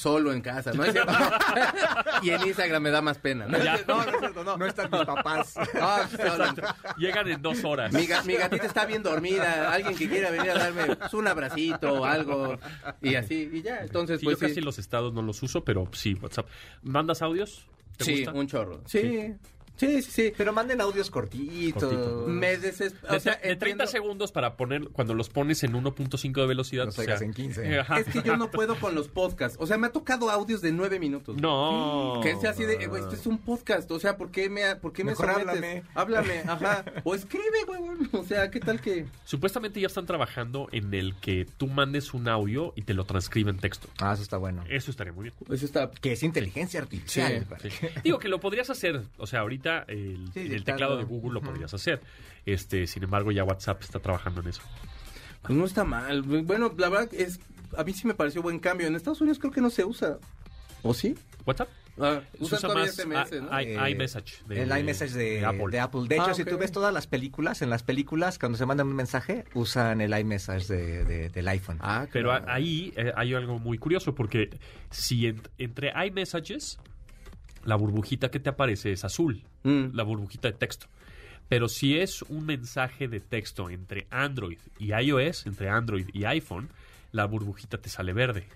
[0.00, 0.82] solo en casa, ¿no?
[0.84, 1.12] Es cierto?
[2.22, 3.58] y en Instagram me da más pena, ¿no?
[3.62, 3.78] Ya.
[3.86, 4.56] No, no es cierto, no.
[4.56, 5.54] No están mis papás.
[6.96, 7.92] Llegan en dos horas.
[7.92, 11.26] Mi, ga- mi gatita está bien dormida, alguien que quiera venir a darme pues, un
[11.28, 12.58] abracito o algo
[13.02, 14.52] y así, y ya, entonces Sí, pues yo sí.
[14.54, 16.46] casi los estados no los uso, pero sí, WhatsApp.
[16.82, 17.66] ¿Mandas audios?
[17.96, 18.32] ¿Te Sí, gusta?
[18.32, 18.80] un chorro.
[18.86, 19.34] Sí, sí,
[19.80, 20.32] sí, sí.
[20.36, 21.82] Pero manden audios cortitos.
[21.82, 22.24] Cortito.
[22.26, 23.10] Me desespero.
[23.12, 26.46] De, O sea, de 30 entiendo- segundos para poner, cuando los pones en 1.5 de
[26.46, 26.84] velocidad.
[26.86, 27.78] Los o sea, en 15.
[27.80, 27.98] ajá.
[28.00, 29.56] Es que yo no puedo con los podcasts.
[29.60, 31.36] O sea, me ha tocado audios de nueve minutos.
[31.36, 32.20] No.
[32.22, 33.90] Que sea así de, eh, güey, esto es un podcast.
[33.90, 35.48] O sea, ¿por qué me, por qué me Mejor sometes?
[35.48, 35.82] háblame.
[35.94, 36.84] Háblame, ajá.
[37.04, 37.80] O escribe, güey.
[38.12, 39.06] O sea, ¿qué tal que...?
[39.24, 43.50] Supuestamente ya están trabajando en el que tú mandes un audio y te lo transcribe
[43.50, 43.88] en texto.
[44.00, 44.64] Ah, eso está bueno.
[44.68, 45.34] Eso estaría muy bien.
[45.50, 45.90] Eso está...
[45.90, 47.46] Que es inteligencia artificial.
[47.62, 47.86] Sí, Sí.
[48.04, 50.64] Digo que lo podrías hacer, o sea, ahorita el, Sí, en el dictando.
[50.64, 52.00] teclado de Google lo podrías hacer.
[52.46, 54.62] Este, sin embargo, ya WhatsApp está trabajando en eso.
[55.42, 56.22] Pues no está mal.
[56.22, 57.40] Bueno, la verdad es...
[57.76, 58.86] A mí sí me pareció buen cambio.
[58.86, 60.18] En Estados Unidos creo que no se usa.
[60.82, 61.14] ¿O sí?
[61.46, 61.68] WhatsApp
[62.02, 62.94] Ah, usa todavía más
[63.28, 63.60] SMS, ¿no?
[63.60, 64.42] i- Eh, iMessage.
[64.46, 65.66] de- el iMessage de, de Apple.
[65.70, 66.00] de Apple.
[66.08, 66.48] De hecho, Ah, si ok.
[66.48, 70.18] tú ves todas las películas, en las películas, cuando se mandan un mensaje, usan el
[70.18, 71.76] iMessage de, de- del iPhone.
[71.82, 72.46] Ah, Pero claro.
[72.48, 74.48] ahí eh, hay algo muy curioso porque
[74.90, 76.78] si en- entre iMessages,
[77.64, 79.94] la burbujita que te aparece es azul, Mm.
[79.94, 80.86] la burbujita de texto.
[81.48, 86.68] Pero si es un mensaje de texto entre Android y iOS, entre Android y iPhone,
[87.12, 88.46] la burbujita te sale verde.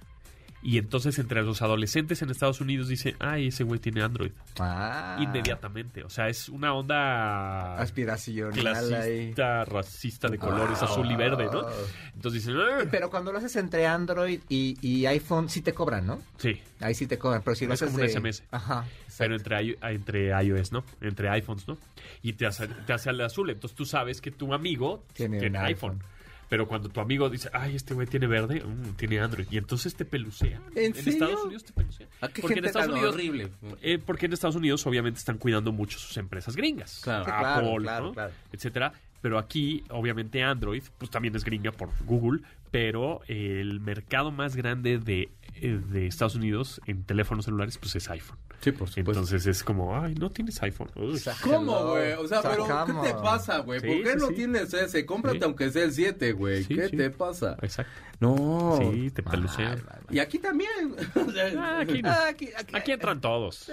[0.66, 4.32] Y entonces entre los adolescentes en Estados Unidos dicen, ay, ese güey tiene Android.
[4.58, 5.18] Ah.
[5.20, 6.02] Inmediatamente.
[6.04, 8.54] O sea, es una onda Aspiracional
[8.94, 9.32] ahí.
[9.34, 11.66] clasista, racista de colores azul y verde, ¿no?
[12.14, 12.78] Entonces dicen, "Ah".
[12.90, 16.20] Pero cuando lo haces entre Android y, y iPhone, sí te cobran, ¿no?
[16.38, 18.42] sí, Ahí sí te cobran, pero si lo Es haces como un SMS.
[18.50, 18.84] Ajá.
[19.18, 20.82] pero entre, i- entre iOS, ¿no?
[21.00, 21.76] Entre iPhones, ¿no?
[22.22, 23.50] Y te hace, te hace el azul.
[23.50, 25.92] Entonces tú sabes que tu amigo Tiene tiene, un iPhone.
[26.00, 26.13] iPhone.
[26.48, 29.46] Pero cuando tu amigo dice, ay, este güey tiene verde, mm, tiene Android.
[29.50, 30.62] Y entonces te pelucean.
[30.74, 30.94] ¿En?
[30.96, 32.08] Estados Unidos te pelucean.
[32.20, 33.48] ¿A qué Porque gente en Estados tan Unidos, horrible?
[33.82, 37.00] eh, porque en Estados Unidos obviamente están cuidando mucho sus empresas gringas.
[37.02, 37.22] Claro.
[37.24, 38.12] Apple, claro, claro, ¿no?
[38.12, 38.32] claro.
[38.52, 38.92] etcétera.
[39.20, 44.98] Pero aquí, obviamente, Android, pues también es gringa por Google, pero el mercado más grande
[44.98, 48.36] de, eh, de Estados Unidos en teléfonos celulares, pues es iPhone.
[48.60, 49.10] Sí, por supuesto.
[49.12, 50.88] Entonces es como, ay, no tienes iPhone.
[50.96, 51.20] Uy.
[51.42, 52.12] ¿Cómo, güey?
[52.14, 53.80] O sea, pero ¿qué te pasa, güey?
[53.80, 54.34] Sí, ¿Por qué sí, no sí.
[54.34, 55.04] tienes ese?
[55.06, 55.44] Cómprate Sí.
[55.44, 56.64] aunque sea el 7, güey.
[56.64, 56.96] Sí, ¿Qué sí.
[56.96, 57.56] te pasa?
[57.60, 57.92] Exacto.
[58.20, 58.78] No.
[58.80, 59.82] Sí, te pelucean.
[60.10, 60.70] Y aquí también.
[61.58, 62.08] Ah, aquí, no.
[62.10, 63.56] Ah, aquí, aquí- Aquí entran todos.
[63.56, 63.72] Sí.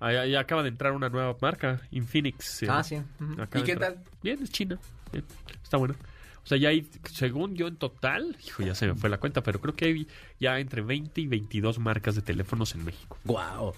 [0.00, 2.62] Ahí, ahí acaba de entrar una nueva marca, Infinix.
[2.62, 2.96] eh, Ah, sí.
[3.20, 3.42] Ujú.
[3.42, 3.94] acaba ¿Y qué entrar.
[3.94, 4.04] tal?
[4.22, 4.78] Bien, es China.
[5.12, 5.24] Bien,
[5.62, 5.94] está buena.
[6.42, 9.42] O sea, ya hay, según yo en total, hijo, ya se me fue la cuenta,
[9.42, 10.08] pero creo que hay
[10.40, 13.16] ya entre 20 y 22 marcas de teléfonos en México.
[13.24, 13.74] Guau.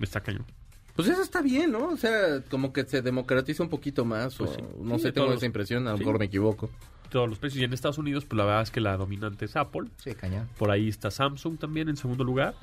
[0.00, 0.44] Está cañón.
[0.96, 1.88] Pues eso está bien, ¿no?
[1.88, 4.34] O sea, como que se democratiza un poquito más.
[4.36, 4.60] Pues o sí.
[4.80, 5.86] no Sí, sé, tengo esa impresión.
[5.86, 6.04] A lo sí.
[6.04, 6.68] mejor me equivoco.
[7.10, 7.60] Todos los precios.
[7.60, 9.88] Y en Estados Unidos, pues la verdad es que la dominante es Apple.
[9.96, 10.48] Sí, cañón.
[10.58, 12.54] Por ahí está Samsung también en segundo lugar.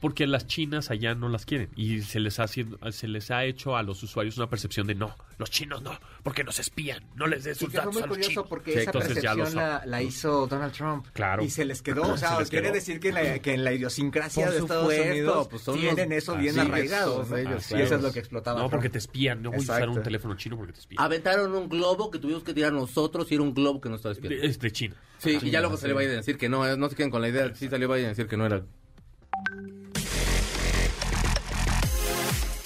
[0.00, 1.68] Porque las chinas allá no las quieren.
[1.76, 4.94] Y se les, ha haciendo, se les ha hecho a los usuarios una percepción de
[4.94, 7.04] no, los chinos no, porque nos espían.
[7.16, 8.46] No les des Sí, sus que fue datos muy a los curioso chinos.
[8.48, 11.06] porque Sí, esa percepción la, la hizo Donald Trump.
[11.12, 11.42] Claro.
[11.42, 12.02] Y se les quedó.
[12.12, 12.74] O sea, Se les quiere quedó.
[12.74, 15.78] decir que en la, que en la idiosincrasia Por de Estados supuesto, Unidos pues son
[15.78, 17.14] tienen los- eso bien así arraigado.
[17.36, 17.84] ellos, claro.
[17.84, 18.56] eso es lo que explotaba.
[18.58, 18.70] No, Trump.
[18.72, 19.42] porque te espían.
[19.42, 21.02] No voy a usar un teléfono chino porque te espían.
[21.02, 24.12] Aventaron un globo que tuvimos que tirar nosotros y era un globo que no estaba
[24.12, 24.42] espiando.
[24.42, 24.94] Es de China.
[25.18, 25.82] Sí, y ya luego sí.
[25.82, 27.28] se le va a ir a decir que no, eh, no se queden con la
[27.28, 27.52] idea.
[27.54, 28.62] Sí salió Biden a decir que no era.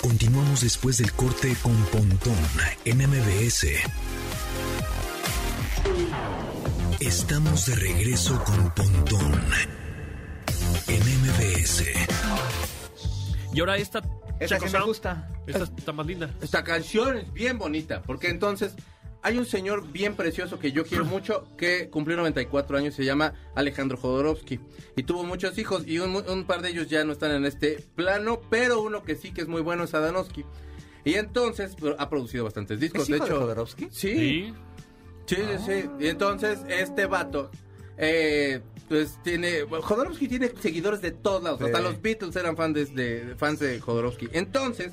[0.00, 2.36] Continuamos después del corte con Pontón
[2.84, 3.66] en MBS.
[7.00, 9.40] Estamos de regreso con Pontón
[10.88, 11.84] en MBS.
[13.54, 14.02] Y ahora esta.
[14.02, 15.28] Sí me gusta.
[15.46, 16.30] Esta está más linda.
[16.40, 18.74] Esta canción es bien bonita, porque entonces
[19.22, 23.34] hay un señor bien precioso que yo quiero mucho, que cumplió 94 años, se llama
[23.54, 24.58] Alejandro Jodorowsky,
[24.96, 27.84] y tuvo muchos hijos, y un, un par de ellos ya no están en este
[27.94, 30.44] plano, pero uno que sí que es muy bueno es Adanowski.
[31.04, 33.40] Y entonces ha producido bastantes discos, ¿Es de hijo de hecho...
[33.40, 33.88] Jodorowsky?
[33.90, 34.54] Sí, Sí.
[35.26, 35.88] Sí, sí, sí.
[36.00, 37.50] Y entonces, este vato,
[37.96, 39.62] eh, pues tiene.
[39.62, 41.58] bueno, Jodorowsky tiene seguidores de todos lados.
[41.60, 41.66] Sí.
[41.66, 44.28] Hasta los Beatles eran fans de, de- fans de Jodorowsky.
[44.32, 44.92] Entonces,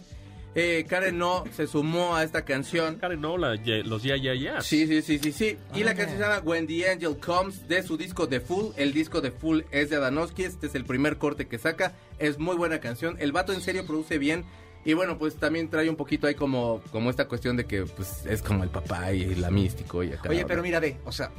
[0.60, 2.96] eh, Karen No se sumó a esta canción.
[2.98, 4.62] Karen, no, la- los ya, ya, ya.
[4.62, 5.58] Sí, sí, sí, sí, sí.
[5.76, 8.74] Y la canción se llama When the Angel Comes de su disco The Fool.
[8.78, 10.44] El disco The Fool es de Adanowski.
[10.44, 11.94] Este es el primer corte que saca.
[12.18, 13.16] Es muy buena canción.
[13.20, 14.46] El vato en serio produce bien.
[14.86, 18.26] Y bueno, pues también trae un poquito ahí como, como esta cuestión de que pues
[18.26, 20.30] es como el papá y la místico y acá.
[20.30, 21.32] Oye, pero mira, ve, o sea,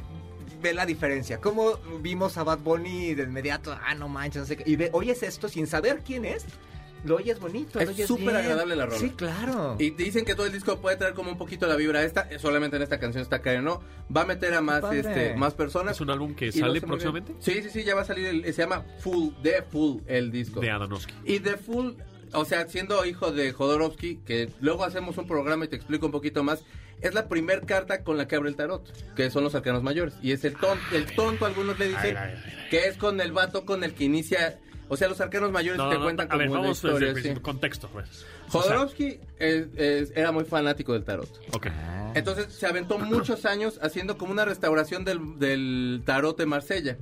[0.61, 1.39] ve la diferencia.
[1.41, 3.75] ¿Cómo vimos a Bad Bunny de inmediato?
[3.83, 4.63] Ah, no manches, no sé qué.
[4.67, 6.45] Y ve, oyes esto sin saber quién es.
[7.03, 8.97] Lo oyes bonito, Es lo súper agradable la rola.
[8.99, 9.75] Sí, claro.
[9.79, 12.27] Y te dicen que todo el disco puede traer como un poquito la vibra esta,
[12.29, 13.81] eh, solamente en esta canción está Karen, ¿no?
[14.15, 14.99] Va a meter a más padre.
[14.99, 15.95] este más personas.
[15.95, 18.61] Es un álbum que sale próximamente Sí, sí, sí, ya va a salir, el- se
[18.61, 20.59] llama Full, The Full el disco.
[20.59, 21.13] de Adanowski.
[21.25, 21.93] Y The Full,
[22.33, 26.11] o sea, siendo hijo de Jodorowsky, que luego hacemos un programa y te explico un
[26.11, 26.63] poquito más,
[27.01, 28.83] es la primer carta con la que abre el tarot,
[29.15, 30.13] que son los arcanos mayores.
[30.21, 33.19] Y es el tonto, el tonto algunos le dicen, Ay, ay, ay, que es con
[33.21, 34.59] el vato con el que inicia...
[34.93, 36.95] O sea, los arcanos mayores No, te no, cuentan a ver, como una vamos desde
[36.95, 37.31] historia.
[37.31, 37.41] el sí.
[37.41, 37.87] contexto.
[37.93, 38.25] pues.
[38.49, 41.29] O sea, Jodorowsky es- es- era muy fanático del tarot.
[41.53, 41.67] ok.
[41.67, 42.11] Ah.
[42.13, 46.97] Entonces se aventó muchos años haciendo como una restauración del, del tarot de Marsella.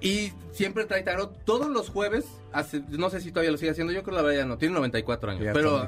[0.00, 2.24] Y siempre trae tarot todos los jueves.
[2.52, 3.92] Hace, no sé si todavía lo sigue haciendo.
[3.92, 4.58] Yo creo que la verdad ya no.
[4.58, 5.44] Tiene 94 años.
[5.44, 5.86] Ya pero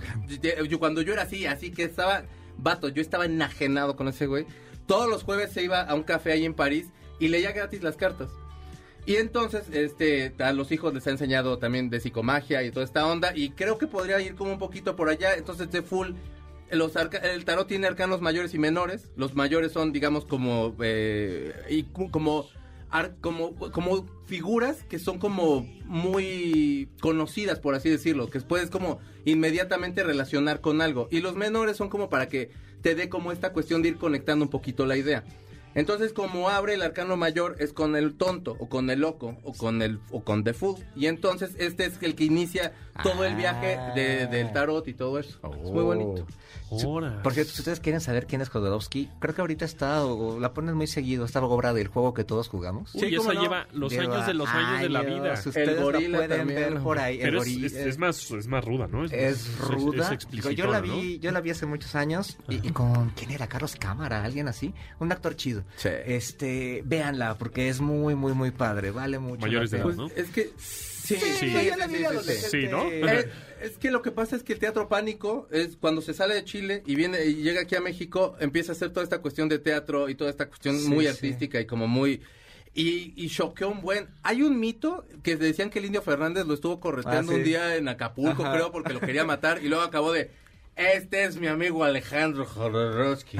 [0.69, 2.25] yo- cuando yo era así, así que estaba.
[2.59, 4.47] Vato, yo estaba enajenado con ese güey.
[4.87, 6.87] Todos los jueves se iba a un café ahí en París
[7.19, 8.31] y leía gratis las cartas.
[9.07, 13.07] Y entonces, este, a los hijos les ha enseñado también de psicomagia y toda esta
[13.07, 13.33] onda.
[13.37, 15.35] Y creo que podría ir como un poquito por allá.
[15.37, 16.09] Entonces, de full,
[16.73, 19.13] los arca- el tarot tiene arcanos mayores y menores.
[19.17, 22.49] Los mayores son, digamos, como, eh, y como,
[23.21, 30.03] como, como figuras que son como muy conocidas, por así decirlo, que puedes como inmediatamente
[30.03, 31.07] relacionar con algo.
[31.13, 32.51] Y los menores son como para que
[32.83, 35.23] te dé como esta cuestión de ir conectando un poquito la idea.
[35.77, 39.53] Entonces, como abre el arcano mayor es con el tonto, o con el loco, o
[39.53, 40.77] con el, o con the fool.
[40.97, 42.73] Y entonces este es el que inicia
[43.05, 45.39] todo el viaje de- del tarot y todo eso.
[45.63, 46.27] Es muy bonito.
[46.71, 47.23] Ahora.
[47.23, 50.53] Por cierto, si ustedes quieren saber quién es Jodorowsky, creo que ahorita está, o la
[50.53, 52.93] ponen muy seguido, esta obra del juego que todos jugamos.
[52.95, 53.41] Uy, Sí, esa no.
[53.43, 55.35] lleva los Lleva años de los años de la vida.
[55.35, 56.75] Ustedes El gorila la pueden también.
[56.75, 57.17] ver por ahí.
[57.19, 59.05] el Pero es, gorila- es- es más, es más ruda, ¿no?
[59.05, 60.13] Es ruda.
[60.13, 63.31] Es, Digo, yo la vi, yo la vi hace muchos años y, y con quién
[63.31, 65.63] era Carlos Cámara, alguien así, un actor chido.
[65.77, 65.89] Sí.
[66.07, 69.43] Este, véanla porque es muy muy muy padre, vale mucho.
[69.43, 70.09] Mayores de edad, Pues ¿no?
[70.15, 70.51] es que...
[70.59, 71.17] Sí,
[72.51, 72.67] Sí.
[72.69, 72.91] ¿no?
[72.91, 73.31] Eh,
[73.63, 76.45] es que lo que pasa es que el teatro pánico es cuando se sale de
[76.45, 79.59] Chile y viene y llega aquí a México, empieza a hacer toda esta cuestión de
[79.59, 81.11] teatro y toda esta cuestión Sí, muy sí.
[81.11, 82.23] artística y como muy
[82.75, 84.09] y, y choqueó un buen.
[84.23, 87.39] Hay un mito que decían que el Indio Fernández lo estuvo correteando Ah, sí.
[87.41, 88.53] un día en Acapulco, Ajá.
[88.55, 90.31] creo, porque lo quería matar y luego acabó de
[90.75, 93.39] este es mi amigo Alejandro Jodorowsky.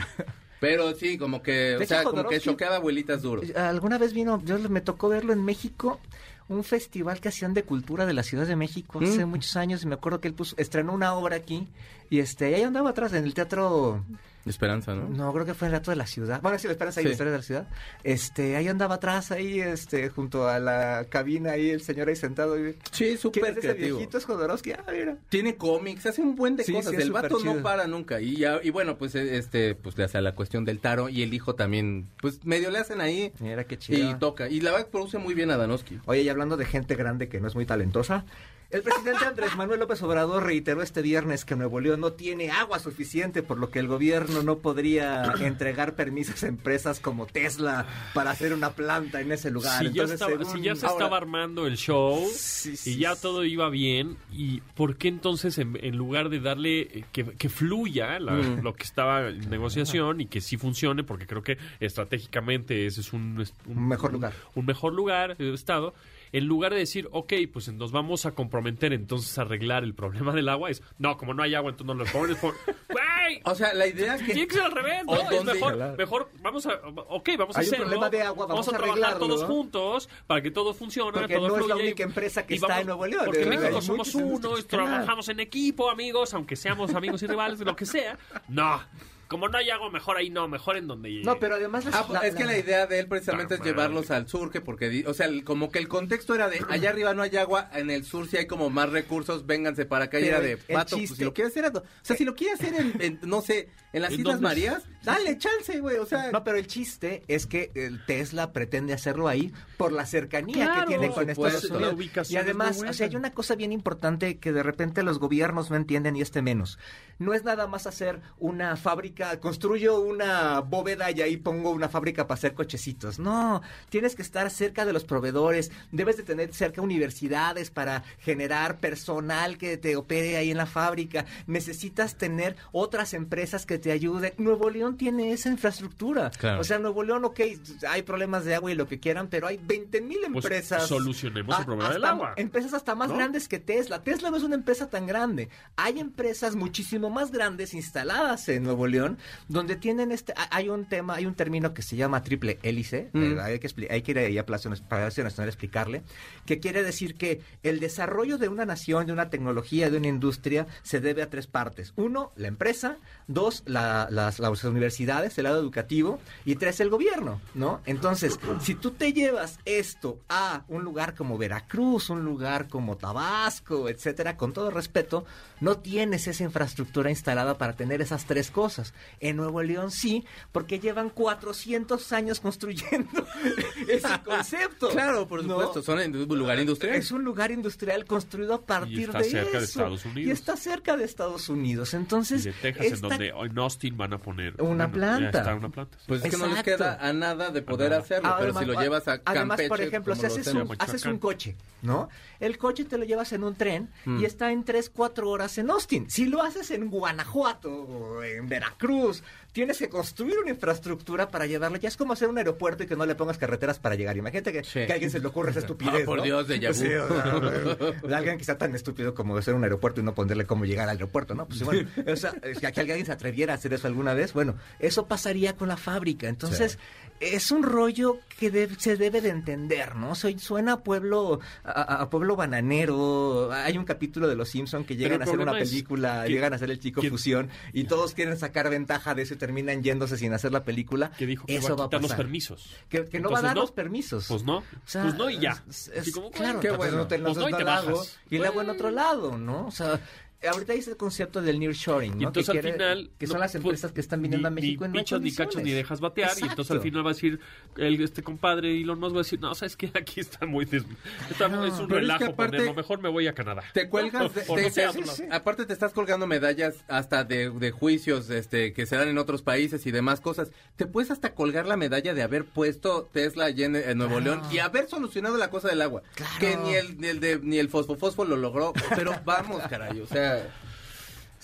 [0.61, 3.43] Pero sí, como que, o hecho, sea, como que choqueaba abuelitas duro.
[3.57, 6.01] Alguna vez vino, yo me tocó verlo en México,
[6.49, 9.29] un festival que hacían de cultura de la Ciudad de México hace Mm.
[9.29, 11.69] muchos años y me acuerdo que él puso, estrenó una obra aquí
[12.09, 14.05] y este, ahí andaba atrás en el teatro,
[14.47, 15.09] Esperanza, ¿no?
[15.09, 17.09] no, creo que fue el Teatro de la Ciudad, bueno, sí, esperanza ahí, Sí.
[17.09, 17.69] la historia de la ciudad,
[18.05, 22.59] este, ahí andaba atrás, ahí, este, junto a la cabina ahí, el señor ahí sentado,
[22.59, 23.97] y, Sí, ¿quién súper es creativo.
[23.99, 24.19] viejito?
[24.19, 25.17] Es Jodorowsky, ah, mira.
[25.29, 26.95] Tiene cómics, hace un buen de Sí, cosas.
[26.95, 28.21] sí, el vato no para nunca.
[28.21, 31.23] Y, ya- y bueno, pues eh, este, pues le hace la cuestión del taro y
[31.23, 34.19] el hijo también, pues medio le hacen ahí Mira qué y chido.
[34.19, 34.49] toca.
[34.49, 36.01] Y la verdad produce muy bien a Danowski.
[36.07, 38.25] Oye, y hablando de gente grande que no es muy talentosa,
[38.71, 42.79] el presidente Andrés Manuel López Obrador reiteró este viernes que Nuevo León no tiene agua
[42.79, 48.33] suficiente, por lo que el gobierno no podría entregar permisos a empresas como Tesla para
[48.33, 49.79] hacer una planta en ese lugar.
[49.79, 52.95] Si ya, Entonces, estaba, según- si ya se Ahora- estaba armando el show Sí, sí,
[52.95, 57.05] y ya todo iba bien, ¿y por qué entonces en, en lugar de darle eh,
[57.13, 58.63] que, que fluya la- Mm.
[58.63, 63.13] lo que estaba en negociación y que sí funcione, porque creo que estratégicamente ese es
[63.13, 64.33] un, Un mejor lugar.
[64.55, 65.95] un mejor lugar, eh, estado,
[66.37, 70.33] en lugar de decir, ok, pues nos vamos a comprometer entonces a arreglar el problema
[70.33, 72.55] del agua, es, no, como no hay agua, entonces no lo pones por...
[72.89, 73.41] ¡Güey!
[73.45, 74.25] O sea, la idea que...
[74.35, 75.31] Tiene que ser al revés, ¿no?
[75.31, 76.75] Es mejor, mejor, vamos a,
[77.09, 77.85] ok, vamos a Hay un hacerlo.
[77.87, 81.49] problema de agua, vamos a trabajar arreglarlo, todos juntos para que todo funcione, Porque todo
[81.49, 84.59] no es la y- única empresa que está en Nuevo León, Porque México somos uno,
[84.59, 88.19] y trabajamos en equipo, amigos, aunque seamos amigos y rivales, lo que sea.
[88.49, 88.81] No.
[89.29, 91.11] Como no hay agua, mejor ahí no, mejor en donde...
[91.25, 91.85] No, pero además...
[91.85, 94.51] las- Ah, pues, es que la idea de él precisamente Ah, es llevarlos al sur,
[94.51, 97.69] que porque, o sea, como que el contexto era de allá arriba no hay agua,
[97.75, 100.59] en el sur sí hay como más recursos, vénganse para acá y era de el
[100.59, 103.21] pato, pues chiste- si lo quiere hacer, o sea, si lo quiere hacer en, en,
[103.23, 104.41] no sé, en las ¿En Islas?
[104.43, 108.93] Marías, dale chance, güey, o sea, No, pero el chiste es que el Tesla pretende
[108.93, 111.75] hacerlo ahí por la cercanía Claro, que tiene con por Estados supuesto.
[111.75, 111.93] Unidos.
[111.93, 115.19] La ubicación Y además, o sea, hay una cosa bien importante que de repente los
[115.19, 116.79] gobiernos no entienden y este menos.
[117.19, 122.27] No es nada más hacer una fábrica, construyo una bóveda y ahí pongo una fábrica
[122.27, 123.19] para hacer cochecitos.
[123.19, 128.79] No, tienes que estar cerca de los proveedores, debes de tener cerca universidades para generar
[128.81, 131.25] personal que te opere ahí en la fábrica.
[131.47, 134.33] Necesitas tener otras empresas que te ayuden.
[134.39, 136.31] Nuevo León tiene esa infraestructura.
[136.31, 136.61] Claro.
[136.61, 137.41] O sea, Nuevo León, ok,
[137.89, 140.87] hay problemas de agua y lo que quieran, pero hay 20 mil Pues, empresas.
[140.87, 142.35] solucionemos el Ah, problema del agua.
[142.37, 143.17] Empresas hasta más ¿No?
[143.17, 144.03] grandes que Tesla.
[144.03, 145.49] Tesla no es una empresa tan grande.
[145.77, 149.19] Hay empresas muchísimo más grandes instaladas en Nuevo León,
[149.49, 153.11] donde tienen este, ha- hay un tema, hay un término que se llama triple hélice.
[153.13, 153.39] Mm.
[153.41, 156.03] hay, que hay que ir ahí a Palacio Nacional a explicarle,
[156.45, 160.67] que quiere decir que el desarrollo de una nación, de una tecnología, de una industria,
[160.83, 161.93] se debe a tres partes.
[161.97, 162.97] Uno, la empresa.
[163.29, 166.19] Dos, la- las, las universidades, el lado educativo.
[166.45, 167.81] Y tres, el gobierno, ¿no?
[167.87, 173.89] Entonces, si tú te llevas esto a un lugar como Veracruz, un lugar como Tabasco,
[173.89, 175.25] etcétera, con todo respeto,
[175.61, 178.95] no tienes esa infraestructura instalada para tener esas tres cosas.
[179.21, 183.27] En Nuevo León sí, porque llevan 400 años construyendo
[183.89, 184.89] ese concepto.
[184.91, 185.55] claro, por ¿no?
[185.61, 186.95] supuesto, son un lugar industrial.
[186.97, 189.81] Es un lugar industrial construido a partir está de cerca de eso.
[189.81, 190.29] Estados Unidos.
[190.29, 191.95] Y está cerca de Estados Unidos.
[191.95, 195.31] Entonces, Y de Texas, en donde en Austin van a poner Una planta.
[195.33, 195.97] ya está una planta.
[195.99, 196.05] sí.
[196.09, 198.03] Pues es que no les queda a nada de poder nada.
[198.03, 201.05] hacerlo, pero Además, si lo llevas a Además, Campeche, por ejemplo, si haces un, haces
[201.07, 202.09] un coche, ¿no?
[202.39, 204.21] El coche te lo llevas en un tren Mm.
[204.21, 206.11] y está en 3, 4 horas en Austin.
[206.11, 209.23] Si lo haces en Guanajuato o en Veracruz,
[209.57, 211.79] tienes que construir una infraestructura para llevarlo.
[211.79, 214.15] Ya es como hacer un aeropuerto y que no le pongas carreteras para llegar.
[214.15, 214.81] Imagínate que, Sí.
[214.85, 216.03] que a alguien se le ocurre esa estupidez.
[216.03, 216.25] Ah, por ¿no?
[216.25, 216.75] Dios, déjà vu.
[216.75, 220.15] Sí, o sea, de alguien que sea tan estúpido como hacer un aeropuerto y no
[220.15, 221.47] ponerle cómo llegar al aeropuerto, ¿no?
[221.47, 225.07] Pues bueno, o sea, que alguien se atreviera a hacer eso alguna vez, bueno, eso
[225.07, 226.29] pasaría con la fábrica.
[226.29, 226.79] Entonces,
[227.21, 230.15] es un rollo que de- se debe de entender, ¿no?
[230.15, 233.51] Soy, suena a pueblo, a, pueblo bananero.
[233.53, 236.57] Hay un capítulo de Los Simpson que llegan a hacer una película, que- llegan a
[236.57, 240.17] hacer el chico que- fusión y todos quieren sacar ventaja de eso y terminan yéndose
[240.19, 241.11] sin hacer la película.
[241.17, 242.25] que dijo que eso va a quitar los pasar.
[242.25, 242.69] permisos.
[242.89, 243.61] Que, que no va a dar no.
[243.63, 244.27] los permisos.
[244.29, 244.59] Pues no.
[244.59, 245.63] O sea, pues no y ya.
[245.69, 246.97] es- es- como, claro, qué bueno.
[246.99, 248.19] no te, Pues no, y te bajas.
[248.31, 248.73] y la hago en Bueno.
[248.73, 249.67] otro lado, ¿no?
[249.67, 250.01] O sea,
[250.49, 252.21] ahorita dice el concepto del nearshoring, ¿no?
[252.23, 253.11] Y entonces que al quiere- final...
[253.19, 254.99] que son no, las pues, empresas que están viniendo a ni- México ni y no
[254.99, 256.33] hay pichos, ni cachos, ni dejas batear.
[256.39, 257.41] Y entonces al final va a decir
[257.77, 260.65] el, este compadre Elon Musk va a decir, no, sabes que aquí está muy...
[260.65, 260.85] des-
[261.31, 261.65] está- Claro.
[261.67, 262.75] es un Pero es que relajo aparte- ponerlo.
[262.75, 263.63] Mejor me voy a Canadá.
[263.73, 268.31] Te cuelgas de, te- no a aparte te estás colgando medallas hasta de, de juicios
[268.31, 270.51] este que se dan en otros países y demás cosas.
[270.77, 274.41] Te puedes hasta colgar la medalla de haber puesto Tesla allí en, en Nuevo Claro.
[274.43, 276.03] León y haber solucionado la cosa del agua.
[276.15, 276.33] Claro.
[276.41, 280.07] Que ni el, ni el de ni el fosfofosfo lo logró, pero vamos, caray, o
[280.07, 280.76] sea, Right.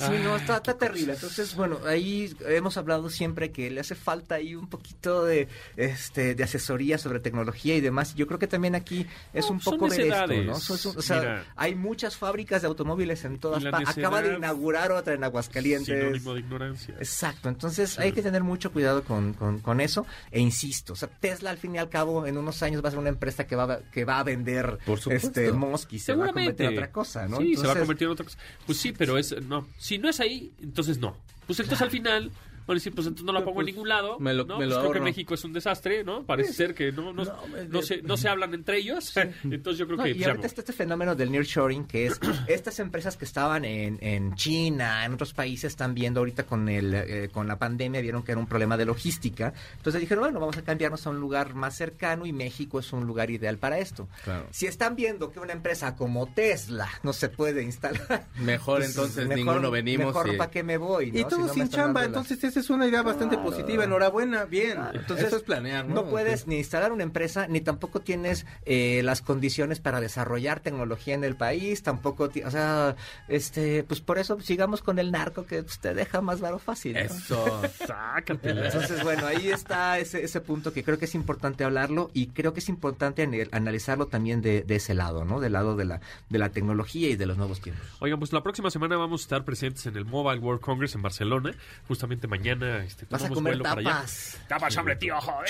[0.07, 1.15] Sí, no, está, está terrible.
[1.15, 6.35] Entonces, bueno, ahí hemos hablado siempre que le hace falta ahí un poquito de este
[6.35, 8.15] de asesoría sobre tecnología y demás.
[8.15, 10.35] Yo creo que también aquí es No, un son poco ver esto.
[10.45, 10.55] ¿no?
[10.59, 11.45] Son- o sea, Mira.
[11.57, 13.89] hay muchas fábricas de automóviles en todas partes.
[13.91, 15.87] Acaba de inaugurar otra en Aguascalientes.
[15.87, 16.95] Sinónimo de ignorancia.
[16.99, 21.09] Exacto, entonces hay que tener mucho cuidado con, con, con eso e insisto, o sea,
[21.09, 23.57] Tesla al fin y al cabo en unos años va a ser una empresa que
[23.57, 26.91] va, a- que va a vender Por este Mosky, se va a convertir en otra
[26.91, 27.39] cosa, ¿no?
[27.39, 28.39] Sí, se va a convertir en otra cosa.
[28.67, 29.67] Pues sí, pero es no.
[29.93, 31.15] Si no es ahí, entonces no.
[31.47, 32.31] Pues entonces al final
[32.67, 34.19] van a decir, pues entonces no la pongo en pues, ningún lado.
[34.19, 34.59] me lo- ¿no?
[34.59, 35.01] me lo Pues creo que.
[35.01, 36.25] México es un desastre, ¿no?
[36.25, 39.13] Parece ser que no, no, No, me- no se, no se hablan entre ellos.
[39.45, 42.21] Entonces yo creo No, que y pues, ahorita está este fenómeno del nearshoring, que es
[42.49, 46.95] estas empresas que estaban en, en China, en otros países, están viendo ahorita con el
[46.95, 49.53] eh, con la pandemia, vieron que era un problema de logística.
[49.77, 53.07] Entonces dijeron, bueno, vamos a cambiarnos a un lugar más cercano y México es un
[53.07, 54.09] lugar ideal para esto.
[54.25, 54.47] Claro.
[54.51, 59.27] Si están viendo que una empresa como Tesla no se puede instalar, mejor pues, entonces
[59.27, 61.11] mejor- ninguno venimos Mejor y- para qué me voy.
[61.13, 61.19] ¿no?
[61.19, 63.51] Y Si todo no me sin chamba, entonces esa es una idea bastante Claro.
[63.51, 63.85] positiva.
[63.85, 64.79] Enhorabuena, bien.
[64.93, 65.95] Entonces, Eso es planear, ¿no?
[65.95, 71.15] No puedes ni instalar una empresa, ni tampoco tienes eh, las condiciones para desarrollar tecnología
[71.15, 72.95] en el país, tampoco, o sea,
[73.29, 76.93] este, pues por eso sigamos con el narco que pues, te deja más varo fácil.
[76.95, 77.01] ¿no?
[77.01, 77.63] Eso.
[77.87, 78.67] Sácatela.
[78.67, 82.53] Entonces, bueno, ahí está ese, ese punto que creo que es importante hablarlo y creo
[82.53, 85.41] que es importante analizarlo también de, de ese lado, ¿no?
[85.41, 87.87] Del lado de la, de la tecnología y de los nuevos tiempos.
[88.01, 91.03] Oigan, pues la próxima semana vamos a estar presentes en el Mobile World Congress en
[91.03, 91.55] Barcelona.
[91.89, 93.91] Justamente mañana este, Vas a comer vuelo para allá.
[93.91, 94.39] tapas.
[94.49, 95.49] Tapas, hombre, tío, joder.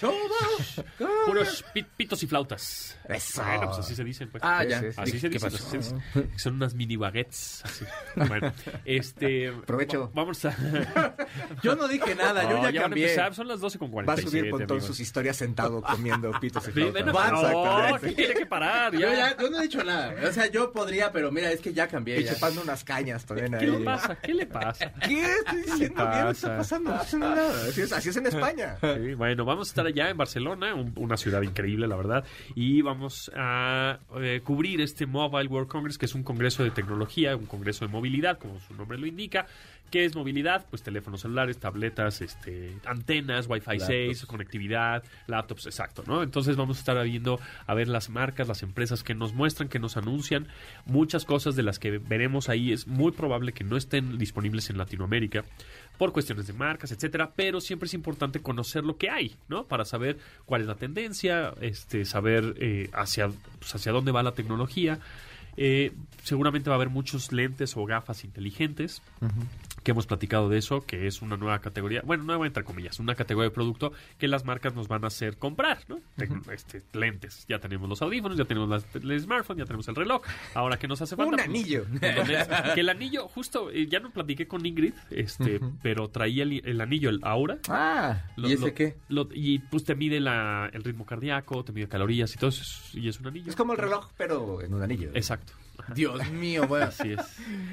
[0.00, 0.84] Todas.
[1.26, 2.96] Puros pi- pitos y flautas.
[3.08, 3.42] Eso.
[3.42, 4.28] Bueno, pues así se dicen.
[4.30, 4.42] Pues.
[4.44, 4.80] Ah, ya.
[4.80, 5.00] sí, sí.
[5.00, 5.56] Así se ¿qué dice, pasó?
[5.56, 6.38] así se dice.
[6.38, 7.62] Son unas mini baguettes.
[7.64, 7.84] así.
[8.14, 8.52] Bueno,
[8.84, 9.52] este.
[9.66, 10.02] Provecho.
[10.02, 10.56] va- Vamos a.
[11.62, 13.04] Yo no dije nada, yo No, ya van a cambié.
[13.04, 14.30] empezar, son las 12 con Va a 47.
[14.38, 14.86] subir Pontón amigos.
[14.86, 17.06] sus historias sentado comiendo pitos y flautas.
[17.06, 18.06] No, Exactamente.
[18.06, 18.92] aquí tiene que parar.
[18.92, 19.36] Yo, Ya.
[19.36, 20.14] yo no he dicho nada.
[20.28, 22.20] O sea, yo podría, pero mira, es que ya cambié.
[22.20, 23.60] Y chupando unas cañas también ahí.
[23.60, 24.14] ¿Qué le pasa?
[24.16, 24.92] ¿Qué le pasa?
[25.06, 25.95] ¿Qué estoy diciendo?
[25.96, 26.24] ¿Qué pasa?
[26.24, 26.90] no está pasando?
[26.90, 27.68] No nada.
[27.68, 28.76] Así es, así es en España.
[28.96, 32.24] Sí, bueno, vamos a estar allá en Barcelona, un- una ciudad increíble, la verdad,
[32.54, 37.36] y vamos a eh, cubrir este Mobile World Congress, que es un congreso de tecnología,
[37.36, 39.46] un congreso de movilidad, como su nombre lo indica.
[39.90, 40.66] ¿Qué es movilidad?
[40.68, 46.22] Pues teléfonos celulares, tabletas, este, antenas, Wi-Fi 6, conectividad, laptops, exacto, ¿no?
[46.22, 49.78] Entonces vamos a estar viendo a ver las marcas, las empresas que nos muestran, que
[49.78, 50.48] nos anuncian.
[50.86, 54.78] Muchas cosas de las que veremos ahí es muy probable que no estén disponibles en
[54.78, 55.44] Latinoamérica
[55.98, 59.66] por cuestiones de marcas, etcétera, pero siempre es importante conocer lo que hay, ¿no?
[59.66, 64.32] Para saber cuál es la tendencia, este, saber eh, hacia, pues, hacia dónde va la
[64.32, 64.98] tecnología.
[65.56, 69.00] Eh, seguramente va a haber muchos lentes o gafas inteligentes
[69.86, 73.14] que hemos platicado de eso, que es una nueva categoría, bueno, nueva entre comillas, una
[73.14, 76.00] categoría de producto que las marcas nos van a hacer comprar, ¿no?
[76.52, 80.22] Este, lentes, ya tenemos los audífonos, ya tenemos las- el smartphone, ya tenemos el reloj,
[80.54, 81.86] ahora que nos hace falta Un Pues, anillo.
[82.02, 86.62] entonces, que el anillo, justo, eh, ya no platiqué con Ingrid, este, pero traía el,
[86.66, 87.58] el anillo, el Aura.
[87.68, 88.96] Ah, Lo- ¿Y ese lo- qué?
[89.08, 92.98] lo- y pues te mide la- el ritmo cardíaco, te mide calorías y todo eso,
[92.98, 93.50] y es un anillo.
[93.50, 95.10] es como el reloj, pero en un anillo.
[95.14, 95.52] Exacto.
[95.94, 96.86] Dios mío, bueno.
[96.86, 97.20] Así es.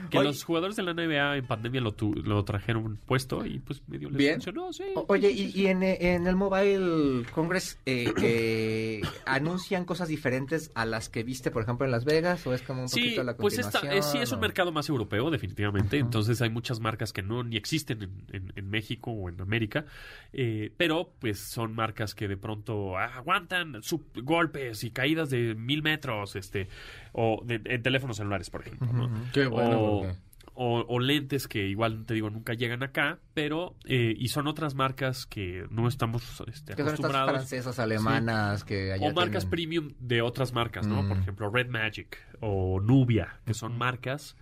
[0.10, 0.28] Que Oye.
[0.28, 4.10] los jugadores de la NBA en pandemia lo, tu- lo trajeron puesto y pues medio
[4.10, 4.34] les Bien.
[4.36, 4.84] funcionó, sí.
[4.96, 10.86] O- Oye, y, y en, en el Mobile Congress eh, eh, anuncian cosas diferentes a
[10.86, 13.36] las que viste, por ejemplo, en Las Vegas, o es como un Sí, poquito la
[13.38, 13.98] pues esta, continuación.
[14.00, 15.98] eh, sí es un o- mercado más europeo, definitivamente.
[15.98, 19.86] Entonces hay muchas marcas que no ni existen en, en- en México o en América,
[20.32, 25.56] eh, pero pues son marcas que de pronto ah, aguantan sub- golpes y caídas de
[25.56, 26.68] mil metros, este,
[27.14, 29.10] o de- en teléfonos celulares, por ejemplo, ¿no?
[29.32, 30.18] Qué bueno, o, porque-
[30.56, 34.76] o- o lentes que igual te digo nunca llegan acá, pero eh, y son otras
[34.76, 39.50] marcas que no estamos este, Que son estas francesas, alemanas, que allá O marcas tienen-
[39.50, 41.02] premium de otras marcas, ¿no?
[41.04, 41.08] Mm.
[41.08, 44.36] Por ejemplo, Red Magic o Nubia, que son marcas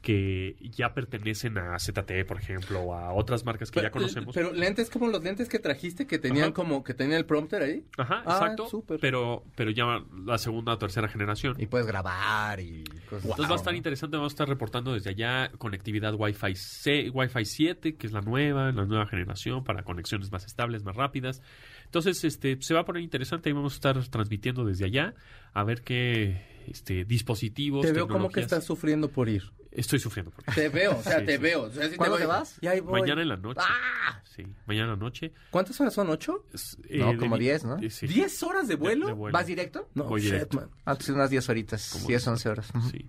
[0.00, 4.32] que ya pertenecen a ZTE, por ejemplo, o a otras marcas que ya conocemos.
[4.34, 6.52] Pero lentes como los lentes que trajiste que tenían Ajá.
[6.54, 7.84] como que tenían el prompter ahí.
[7.98, 8.68] Ajá, Ah, exacto.
[8.68, 9.00] súper.
[9.00, 9.84] Pero, pero ya
[10.24, 11.56] la segunda o tercera generación.
[11.58, 15.10] Y puedes grabar y cosas Entonces va a estar interesante, vamos a estar reportando desde
[15.10, 20.30] allá conectividad Wi-Fi, C- Wi-Fi 7, que es la nueva, la nueva generación, para conexiones
[20.30, 21.42] más estables, más rápidas.
[21.86, 25.14] Entonces, este, se va a poner interesante y vamos a estar transmitiendo desde allá
[25.54, 29.42] a ver qué este, dispositivos, Te veo como que estás sufriendo por ir.
[29.70, 30.54] Estoy sufriendo por eso.
[30.54, 31.38] Te veo, o sea, Sí, te sí.
[31.38, 31.62] veo.
[31.62, 32.56] O sea, ¿Cuándo te vas?
[32.60, 33.00] Y ahí voy.
[33.00, 33.60] Mañana en la noche.
[33.62, 34.20] ¡Ah!
[34.24, 35.32] Sí, mañana en la noche.
[35.50, 36.08] ¿Cuántas horas son?
[36.10, 36.46] ¿Ocho?
[36.54, 37.76] Es, No, como mi- 10, ¿no?
[37.78, 38.06] eh, sí.
[38.06, 39.06] ¿Diez horas de vuelo?
[39.06, 39.32] De- de vuelo.
[39.32, 39.88] ¿Vas directo?
[39.94, 40.56] No, Voy shit, directo.
[40.58, 40.70] man.
[40.84, 42.72] Ah, pues unas 10 horitas, Como 10, 11 horas.
[42.90, 43.06] Sí.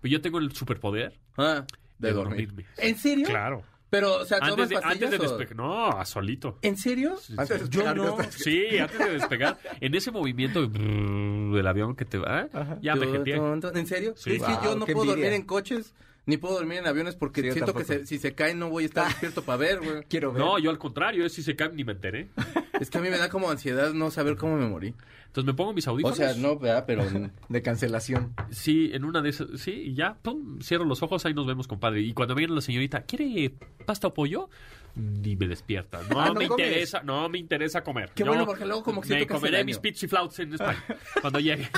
[0.00, 1.64] Pero yo tengo el superpoder Ah,
[1.98, 2.48] de, de, dormir.
[2.48, 2.66] dormirme.
[2.78, 3.26] ¿En serio?
[3.26, 3.62] Claro.
[3.90, 5.56] Pero, o sea, Antes ¿tomas de, antes de despegar.
[5.56, 6.58] No, a solito.
[6.62, 7.16] ¿En serio?
[7.36, 8.16] Antes de Yo despegar, no.
[8.16, 8.24] ¿no?
[8.30, 9.58] Sí, antes de despegar.
[9.80, 12.48] En ese movimiento brrr, del avión que te va,
[12.80, 13.36] ya me Yo- jeteé.
[13.74, 14.14] ¿En serio?
[14.16, 14.34] Sí.
[14.36, 15.92] Es que yo no puedo dormir en coches,
[16.26, 18.70] ni puedo dormir en aviones porque Sí, yo siento que se- si se caen no
[18.70, 20.04] voy a estar despierto para ver, güey.
[20.08, 20.40] Quiero ver.
[20.40, 22.28] No, yo al contrario, si se cae ni me enteré.
[22.80, 24.94] Es que a mí me da como ansiedad no saber cómo me morí.
[25.26, 26.16] Entonces me pongo mis O audífonos.
[26.16, 26.84] sea, no, ¿verdad?
[26.86, 27.04] Pero...
[27.48, 28.34] De cancelación.
[28.50, 31.68] Sí, en una de esas, sí, y ya, pum, cierro los ojos, ahí nos vemos,
[31.68, 32.00] compadre.
[32.00, 33.54] Y cuando viene la señorita, ¿quiere
[33.86, 34.48] pasta o pollo?
[34.96, 36.00] Ni me despierta.
[36.10, 36.66] No, Ah, ¿no me comes?
[36.66, 38.10] interesa, no me interesa comer.
[38.12, 40.82] Qué Yo bueno, porque luego como que me comeré mis pizza flauts en España
[41.20, 41.68] cuando llegue.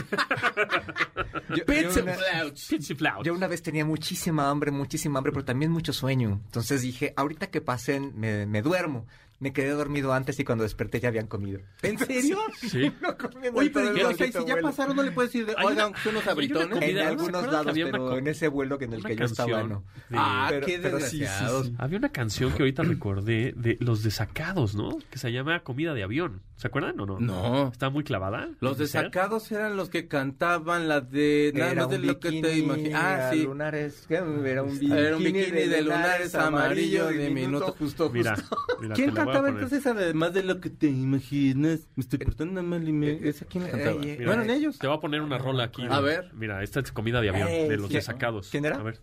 [1.55, 2.69] Yo, Pizza yo una, Flouch.
[2.71, 3.27] pizza flauts.
[3.27, 6.41] yo una vez tenía muchísima hambre, muchísima hambre, pero también mucho sueño.
[6.47, 9.07] Entonces dije, ahorita que pasen, me, me duermo.
[9.43, 11.59] Me quedé dormido antes y cuando desperté ya habían comido.
[11.83, 12.39] ¿En serio?
[12.61, 12.93] Sí.
[13.03, 15.49] No comiendo Oye, pero ya, o sea, maldito si ya pasaron, ¿no le puedes decir,
[15.65, 16.69] oigan, una- que unos abritones?
[16.69, 18.93] comida- En ¿no se algunos lados, que había una pero en ese vuelo que en
[18.93, 19.83] el que yo estaba, no.
[20.09, 21.75] de- Ah, Pero- qué pero sí, sí.
[21.79, 24.97] Había una canción que ahorita recordé de los desacados, ¿no?
[25.11, 26.41] Que se llama Comida de Avión.
[26.55, 27.19] ¿Se acuerdan o no?
[27.19, 27.69] No.
[27.73, 28.49] Está muy clavada.
[28.61, 31.51] Los desacados eran los que cantaban la de...
[31.57, 33.03] Nada Era más de un lo que te bikini imaginas.
[33.05, 33.43] Ah, sí.
[33.43, 34.05] lunares.
[34.07, 34.15] ¿qué?
[34.15, 37.73] Era un bikini, Era un bikini de lunares amarillo diminuto.
[37.77, 38.57] justo, Mira, justo.
[38.81, 41.81] mira, ¿Quién te la voy a cantaba entonces además de lo que te imaginas?
[41.97, 43.13] Me estoy portando mal y me...
[43.29, 43.97] ¿Esa quién la cantaba?
[44.03, 44.79] Eh, Mira, ¿No eran ellos?
[44.79, 45.83] Te voy a poner una rola aquí.
[45.89, 46.31] A ver.
[46.35, 48.49] Mira, esta es comida de avión, Ey, de los ¿quién- desacados.
[48.51, 48.77] quién era?
[48.77, 49.01] A ver.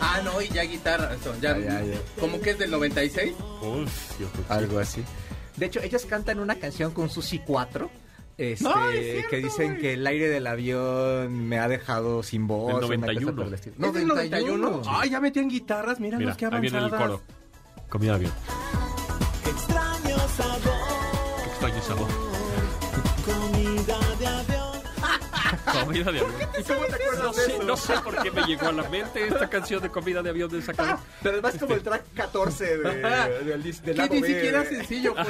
[0.00, 1.14] Ah, no, y ya guitarra.
[1.14, 1.98] Eso, ya, Ya, ya, ya.
[2.20, 3.32] ¿Cómo que es del 96?
[3.62, 4.30] Uf, Dios.
[4.48, 5.02] Algo así.
[5.56, 7.90] De hecho, ellos cantan una canción con Susi 4.
[8.38, 9.80] Este, Ay, es cierto, que dicen güey.
[9.80, 12.66] que el aire del avión me ha dejado sin voz.
[12.66, 13.36] Del una cosa 91.
[13.36, 13.86] por el estilo.
[13.86, 14.82] ¿Es del 91?
[14.86, 17.20] Ay, ya metían guitarras, mira, Mira, los que ahí viene el avanzadas.
[17.20, 17.22] coro.
[17.88, 18.32] Comida de avión.
[20.36, 20.42] 行
[21.54, 22.06] きたでしたわ。
[25.84, 26.30] Comida de avión.
[26.58, 27.62] ¿Y cómo te acuerdas No de sé, eso?
[27.64, 30.50] no sé por qué me llegó a la mente esta canción de comida de avión
[30.50, 30.98] de Sacado.
[31.22, 32.78] Pero además como el track 14 de,
[33.44, 35.24] del, dis- del Que ni B, siquiera de- sencillo fue.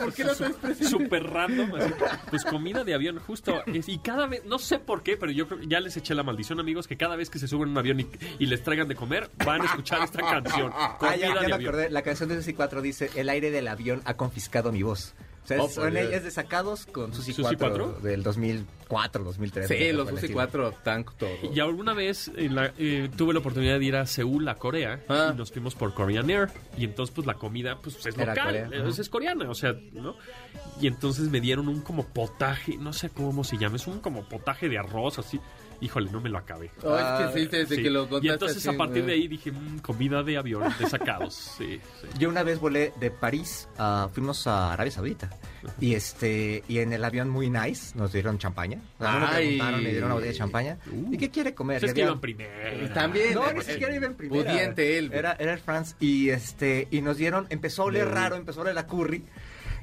[0.00, 0.84] ¿Por qué lo presente?
[0.84, 1.74] Súper random.
[1.76, 1.92] así.
[2.30, 3.62] Pues comida de avión, justo.
[3.66, 6.14] Es- Y cada vez, no sé por qué, pero yo creo que ya les eché
[6.14, 8.62] la maldición, amigos, que cada vez que se suben a un avión y, y les
[8.62, 10.72] traigan de comer, van a escuchar esta canción.
[10.74, 11.68] Ah, Comida ya, ya de me avión.
[11.70, 11.90] acordé.
[11.90, 15.14] La canción de Susi 4 dice: El aire del avión ha confiscado mi voz.
[15.44, 17.98] O sea, Oh, ellas de sacados con Susi ¿Susi 4, cuatro?
[18.02, 18.22] del
[18.88, 19.68] 2004, 2003.
[19.68, 20.34] Sí, los UCI estilo.
[20.34, 21.28] 4 tank todo.
[21.54, 25.00] Y alguna vez en la- eh, tuve la oportunidad de ir a Seúl, a Corea,
[25.08, 25.30] Ah.
[25.32, 26.48] y nos fuimos por Korean Air.
[26.76, 29.02] Y entonces, pues la comida pues es Era local, Corea, es, ajá.
[29.02, 30.16] es coreana, o sea, ¿no?
[30.80, 34.28] Y entonces me dieron un como potaje, no sé cómo se llama, es un como
[34.28, 35.38] potaje de arroz, así.
[35.80, 36.70] Híjole, no me lo acabé.
[36.82, 37.82] Oh, es que sí, desde Sí.
[37.84, 40.64] que lo y contaste entonces así, a partir de ahí dije, "Mm, comida de avión,
[40.78, 41.34] de sacados.
[41.58, 42.08] Sí, sí.
[42.18, 45.30] Yo una vez volé de París, a- fuimos a Arabia Saudita.
[45.80, 48.80] Y este y en el avión muy nice nos dieron champaña.
[48.98, 50.78] O sea, no preguntaron, me dieron una botella de champaña.
[50.90, 51.14] Uh.
[51.14, 51.84] ¿Y qué quiere comer?
[51.84, 52.92] Es Y que iban primero.
[52.94, 53.34] También.
[53.34, 54.50] No, ni siquiera iba en primera.
[54.50, 55.10] Pudiente él.
[55.12, 55.94] Era, era Air France.
[56.00, 59.24] Y este, y nos dieron, empezó a oler raro, empezó a oler la curry.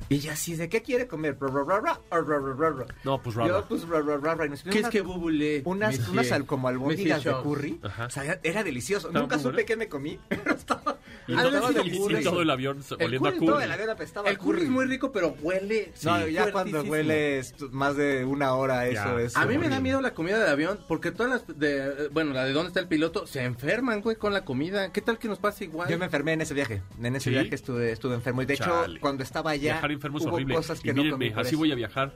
[0.09, 1.37] Y yo así, ¿de qué quiere comer?
[1.39, 2.85] ¿Ra, ra, ra, ra, ra, ra, ra, ra.
[3.03, 3.47] No, pues rara.
[3.49, 5.61] Yo, pues rara, ¿Qué es que bubule?
[5.65, 7.79] Unas, unas como albóndigas de curry.
[8.05, 9.11] O sea, era delicioso.
[9.11, 10.94] Nunca supe qué me comí, pero estaba
[11.27, 12.29] y, todo, delicioso.
[12.29, 13.45] todo el avión El oliendo a curry.
[13.45, 15.91] Todo el avión apestaba El a curry es muy rico, pero huele.
[16.03, 20.01] No, ya cuando hueles más de una hora eso es A mí me da miedo
[20.01, 23.25] la comida de avión porque todas las de bueno, la de dónde está el piloto
[23.27, 24.91] se enferman, güey, con la comida.
[24.91, 25.89] ¿Qué tal que nos pasa igual?
[25.89, 26.81] Yo me enfermé en ese viaje.
[27.01, 27.29] En ese ¿Sí?
[27.31, 28.41] viaje estuve, estuve enfermo.
[28.41, 30.55] Y de hecho, cuando estaba allá, Viajar enfermo es hubo horrible.
[30.55, 32.15] cosas que y no mírenme, comí por así voy a viajar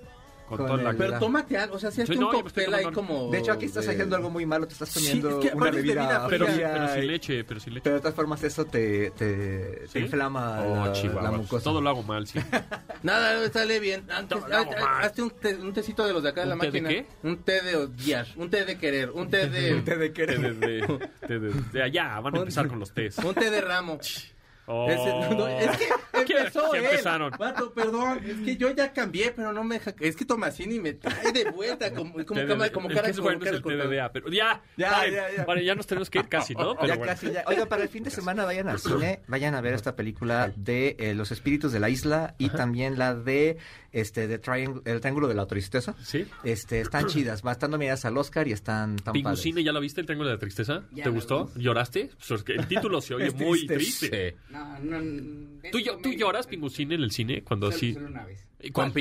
[0.49, 0.93] con, Con toda la...
[0.97, 3.29] Pero tómate algo, o sea, si Sí, hazte no, un me estoy cóctel ahí como
[3.31, 4.67] De hecho, aquí estás de- haciendo algo muy malo.
[4.67, 7.43] Te estás Sí, tomando es que una es bebida, bebida Pero, fría pero sin leche,
[7.45, 7.83] pero sin leche.
[7.83, 9.93] Pero de todas formas eso te, te, ¿Sí?
[9.93, 11.63] te inflama Oh, la, la mucosa.
[11.63, 12.39] Todo lo hago mal, sí.
[13.03, 14.03] Nada, sale bien.
[14.11, 14.49] Antes, haz-
[14.81, 15.03] mal.
[15.05, 16.89] hazte un, té- un tecito de los de acá de la ¿Un té de máquina.
[16.89, 17.27] qué?
[17.27, 20.39] Un té de odiar, un té de querer, un té de Un té de querer.
[20.39, 23.23] de, de- de- de- de allá, van a empezar con los test.
[23.23, 23.99] un té de ramo.
[24.71, 24.87] Oh.
[24.87, 25.85] Ese- no, es que
[26.25, 26.85] ¿Qué- empezó qué él.
[26.85, 27.31] empezaron?
[27.39, 29.95] Vato, perdón, es que yo ya cambié, pero no me deja.
[29.99, 32.87] Es que Tomasini me trae de vuelta como, como, como cara como
[33.23, 33.89] bueno cara el cortada.
[33.89, 35.45] TDDA, pero ya, Ya, paren, ya, ya.
[35.45, 36.75] paren, ya nos tenemos que ir casi, ¿no?
[36.79, 37.11] Pero ya bueno.
[37.11, 37.43] casi ya.
[37.47, 40.95] Oiga, para el fin de semana vayan al cine, vayan a ver esta película de
[40.99, 43.57] eh, Los Espíritus de la Isla y también la de
[43.91, 45.95] este de Triang- El Triángulo de la Tristeza.
[46.03, 46.25] ¿Sí?
[46.43, 49.23] Este, están chidas, va están nominadas al Oscar y están tan padres.
[49.23, 50.83] Pingucine, ¿ya la viste, el Triángulo de la Tristeza?
[50.91, 51.45] Ya ¿Te la gustó?
[51.55, 51.63] vi.
[51.63, 52.09] ¿Lloraste?
[52.27, 54.09] Pues el título se oye Es muy triste.
[54.09, 54.31] triste.
[54.47, 54.53] Sí.
[54.53, 54.97] No, no.
[55.63, 57.43] es ¿Tú, yo- ¿Tú lloras, Pingucine, en el cine?
[57.43, 57.93] Cuando Solo- así...
[57.93, 58.45] Solo una vez.
[58.61, 58.91] ¿Y cuál?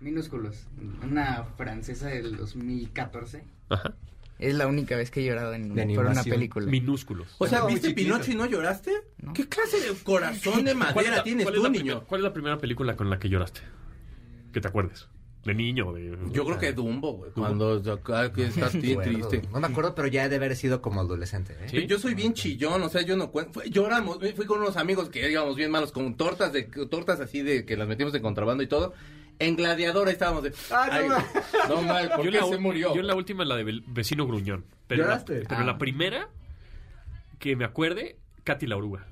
[0.00, 0.66] Minúsculos.
[1.02, 3.42] Una francesa del 2014.
[3.70, 3.94] Ajá.
[4.38, 6.66] Es la única vez que he llorado en, por una película.
[6.66, 7.28] Minúsculos.
[7.38, 7.94] O sea, ¿viste.
[7.94, 8.90] Pinocho y no lloraste?
[9.22, 9.32] No.
[9.32, 12.04] ¿Qué clase de corazón de ¿Cuál es madera tienes tú, la niño?
[12.04, 13.60] ¿Cuál es la primera película con la que lloraste?
[14.54, 15.06] Que te acuerdes.
[15.44, 16.16] De niño, de...
[16.32, 17.30] Yo creo que Dumbo, güey.
[17.32, 19.42] Cuando acá que estás bien triste.
[19.52, 21.54] No me acuerdo, pero ya debe haber sido como adolescente.
[21.60, 21.66] ¿eh?
[21.68, 21.86] Sí.
[21.86, 23.52] Yo soy bien chillón, o sea, yo no cuento.
[23.60, 27.42] fue- Lloramos, fui con unos amigos que íbamos bien malos, con tortas de tortas así
[27.42, 28.94] de que las metimos de contrabando y todo.
[29.38, 30.54] En Gladiador estábamos de.
[30.70, 31.26] Ah, no ma-
[31.68, 32.94] no mal, ¿por Yo qué la, se murió?
[32.94, 34.64] yo la última, la de Ve- Vecino Gruñón.
[34.86, 35.42] Pero, la, ¿Lloraste?
[35.46, 35.64] pero Ah.
[35.64, 36.28] la primera
[37.38, 39.06] que me acuerde, Katy la Oruga.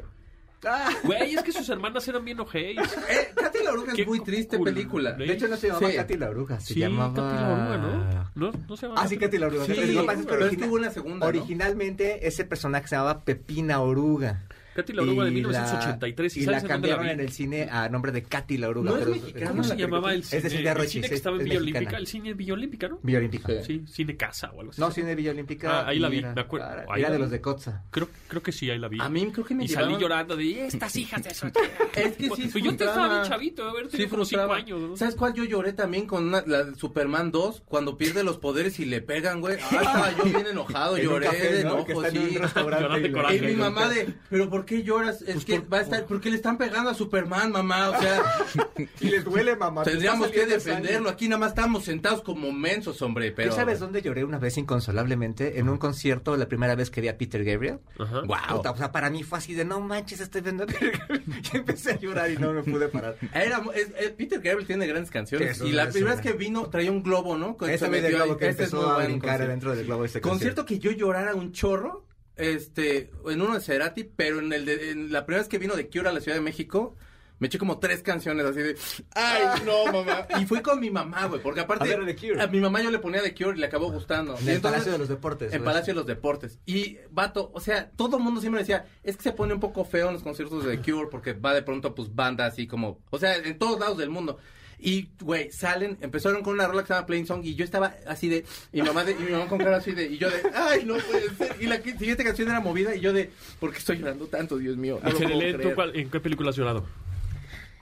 [1.05, 2.79] Güey, es que sus hermanas eran bien ojéis.
[2.79, 4.65] Eh, Katy la Qué es muy triste cool.
[4.67, 5.13] película.
[5.13, 5.97] De de hecho no se llamaba Sí.
[5.97, 7.15] Katy la Oruga, se Sí, llamaba...
[7.15, 8.31] Katy la Oruga, ¿no?
[8.53, 8.53] ¿No?
[8.69, 9.65] ¿No se llama Ah, sí, Katy la Oruga.
[9.67, 11.27] Sí, Lo que pasa es que pero es que origina- hubo una segunda, ¿no?
[11.27, 14.43] Originalmente ese personaje se llamaba Pepina Oruga.
[14.75, 16.37] Katy la Oruga de Y 1983.
[16.37, 18.91] ¿Y, y la en cambiaron en el cine a nombre de Katy la Oruga.
[18.91, 20.43] No es pero- mexicana, ¿Cómo se la llamaba el Es cine?
[20.43, 21.59] de Silvia el cine que es- estaba en es Villa.
[21.61, 21.97] Olímpica?
[21.99, 22.99] ¿El cine Villa Olímpica, no?
[23.03, 23.49] Villa Olímpica.
[23.63, 23.83] Sí.
[23.87, 24.81] Sí, Cine Casa o algo así.
[24.81, 25.81] No, cine Villa Olímpica.
[25.81, 26.67] Ah, ahí la vi, era- me acuerdo.
[26.73, 27.23] Era, Ahí era la de vi.
[27.23, 27.85] los de Kotza.
[27.91, 28.99] Creo, creo que sí, ahí la vi.
[29.01, 31.47] A mí creo que me Y salí llorando de estas hijas de eso.
[31.95, 34.57] Es que sí, Pues yo te estaba bien chavito, a ver, tenía como cinco frustraba.
[34.57, 34.81] años.
[34.81, 34.97] ¿no?
[34.97, 37.63] ¿Sabes cuál yo lloré también con una- la de Superman 2?
[37.67, 39.57] Cuando pierde los poderes y le pegan, güey.
[39.71, 41.85] Ah, yo bien enojado, lloré de ¿no?
[41.85, 42.39] enojo, sí.
[43.33, 45.23] Y mi mamá de, ¿pero por qué lloras?
[45.23, 47.91] Es Pues que por- va a estar, ¿por qué le están pegando a Superman, mamá?
[47.91, 48.23] O sea,
[49.01, 49.83] Y les duele, mamá.
[49.83, 51.09] te tendríamos que defenderlo.
[51.11, 53.51] Aquí nada más estamos sentados como mensos, hombre, pero...
[53.51, 55.59] ¿Tú sabes dónde lloré una vez inconsolablemente?
[55.59, 57.79] En un concierto, la primera vez que vi a Peter Gabriel.
[57.99, 58.21] Ajá.
[58.23, 58.61] Wow.
[58.73, 61.23] O sea, para mí fue así de, no manches, estoy viendo a Peter Gabriel.
[61.53, 63.17] Y empecé a llorar y no me pude parar.
[63.35, 65.51] Era, es- es- Peter Gabriel tiene grandes canciones.
[65.57, 67.57] Eso y la primera vez que vino traía un globo, ¿no?
[67.57, 69.51] Con- Ese globo que Este es empezó muy a bueno, brincar concierto.
[69.51, 72.05] dentro del globo Concierto que yo llorara un chorro,
[72.37, 75.75] este, en uno de Cerati, pero en el de, en la primera vez que vino
[75.77, 76.97] de Cure a la Ciudad de México,
[77.39, 78.77] Me eché como tres canciones así de,
[79.17, 80.29] ay, no, mamá.
[80.41, 82.41] Y fui con mi mamá, güey, porque aparte A ver, Cure.
[82.41, 84.37] a mi mamá yo le ponía The Cure y le acabó gustando.
[84.39, 85.53] En el entonces- Palacio de los Deportes.
[85.53, 85.65] En.
[85.65, 86.61] Palacio de los Deportes.
[86.67, 89.85] Y, vato, o sea, todo el mundo siempre decía, es que se pone un poco
[89.85, 93.01] feo en los conciertos de The Cure porque va de pronto, pues, banda así como,
[93.11, 94.39] o sea, en todos lados del mundo.
[94.85, 97.95] Y, güey, salen, empezaron con una rola que se llama Playing Song y yo estaba
[98.07, 100.29] así de, y mi mamá, de, y mi mamá con cara así de, y yo
[100.29, 101.55] de, ay, no puede ser.
[101.61, 103.31] Y la siguiente canción era movida y yo de,
[103.61, 104.99] ¿por qué estoy llorando tanto, Dios mío?
[105.01, 105.75] No lo puedo Cherele, ¿tú creer.
[105.77, 106.85] cuál- ¿En qué película has llorado?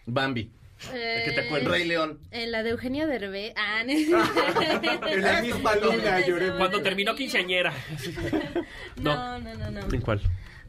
[0.07, 0.51] Bambi.
[0.95, 1.71] Eh, ¿Qué te acuerdas?
[1.71, 2.19] Rey León.
[2.31, 3.53] En la de Eugenio Derbez.
[3.57, 3.93] Ah, no.
[5.11, 6.53] En la misma luna lloré.
[6.57, 7.73] Cuando terminó quinceañera.
[8.97, 9.81] No, no, no, no.
[9.93, 10.21] ¿En cuál?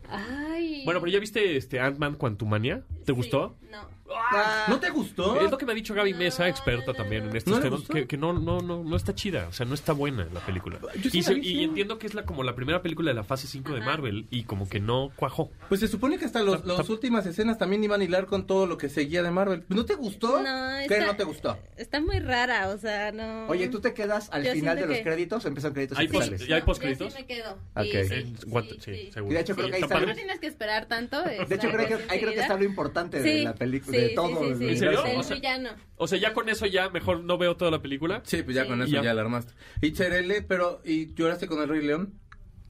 [0.09, 0.83] Ay.
[0.85, 2.83] Bueno, pero ya viste este Ant-Man Quantumania.
[3.05, 3.57] ¿Te Sí, gustó?
[3.69, 3.87] No.
[4.67, 5.39] ¿No te gustó?
[5.41, 7.81] Es lo que me ha dicho Gaby Mesa, experta también en estos ¿No le temas,
[7.87, 10.79] que, que no, no, no, no está chida, o sea, no está buena la película.
[11.01, 13.47] Yo y, se- y entiendo que es la como la primera película de la fase
[13.47, 13.81] 5 de.
[13.81, 15.49] Marvel y como que no cuajó.
[15.67, 18.67] Pues se supone que hasta los- las últimas escenas también iban a hilar con todo
[18.67, 19.63] lo que seguía de Marvel.
[19.69, 20.41] ¿No te gustó?
[20.41, 21.57] No, ¿Qué está- no te gustó?
[21.77, 23.47] Está muy rara, o sea, no.
[23.47, 26.17] Oye, ¿tú te quedas al Yo final de los que- créditos empiezan créditos Hay pos-
[26.17, 26.47] oficiales?
[26.47, 27.07] ¿Ya hay postcréditos?
[27.11, 27.51] Yo sí me quedo.
[27.75, 27.83] Ok.
[27.83, 29.11] Sí, sí, En sí, Guat- sí, sí, sí.
[29.11, 29.31] seguro.
[29.31, 30.15] Y de hecho creo Sí, que ahí está está- No padre.
[30.15, 31.21] tienes que esperar tanto.
[31.23, 34.43] De hecho, creo que, ahí creo que está lo importante de la película, de todo.
[34.43, 35.03] Sí, el sí, ¿En serio?
[35.03, 35.69] del O sea- villano.
[35.97, 38.21] O sea, ya con eso ya mejor no veo toda la película.
[38.25, 38.69] Sí, pues ya Sí.
[38.69, 39.01] con eso Ya.
[39.03, 39.13] ya.
[39.13, 39.53] la armaste.
[39.81, 42.13] Y Cherele, pero ¿y lloraste con el Rey León?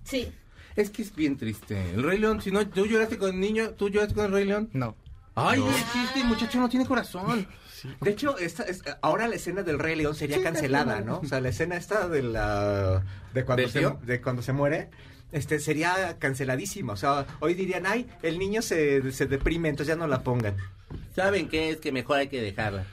[0.03, 0.31] Sí.
[0.75, 1.91] Es que es bien triste.
[1.93, 4.45] El Rey León, si no, tú lloraste con el niño, tú lloraste con el Rey
[4.45, 4.69] León.
[4.73, 4.95] No.
[5.35, 7.47] Ay, no existe, el muchacho no tiene corazón.
[8.01, 11.19] De hecho, esta es, ahora la escena del Rey León sería cancelada, ¿no?
[11.19, 13.03] O sea, la escena esta de la
[13.33, 13.99] de cuando ¿Del se, tío?
[14.03, 14.89] de cuando se muere
[15.31, 16.93] este sería canceladísima.
[16.93, 20.55] O sea, hoy dirían, "Ay, el niño se, se deprime, entonces ya no la pongan."
[21.15, 21.69] ¿Saben qué?
[21.71, 22.85] Es que mejor hay que dejarla.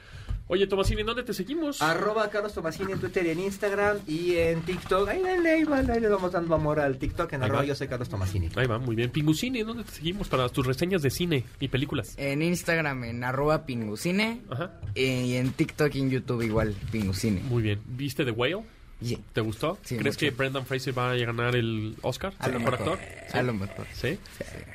[0.51, 1.79] Oye, Tomasini, ¿en dónde te seguimos?
[1.79, 5.07] Arroba Carlos Tomasini en Twitter y en Instagram y en TikTok.
[5.07, 7.67] Ahí, ahí, ahí, ahí, ahí le vamos dando amor al TikTok en Ahí arroba va.
[7.67, 8.49] yo soy Carlos Tomasini.
[8.55, 9.11] Ahí va, muy bien.
[9.11, 12.15] Pingucini, ¿en dónde te seguimos para tus reseñas de cine y películas?
[12.17, 14.41] En Instagram, en arroba pingucine.
[14.49, 17.41] Ajá, Y en TikTok y en YouTube igual, pingucine.
[17.43, 17.81] muy bien.
[17.85, 18.63] ¿Viste The Whale?
[19.01, 19.17] Sí.
[19.33, 19.77] ¿Te gustó?
[19.83, 20.19] Sí, ¿Crees mucho.
[20.25, 22.33] que Brendan Fraser va a ganar el Oscar?
[22.39, 22.99] A lo ¿Mejor actor?
[23.33, 23.87] A lo mejor.
[23.93, 24.19] ¿Sí?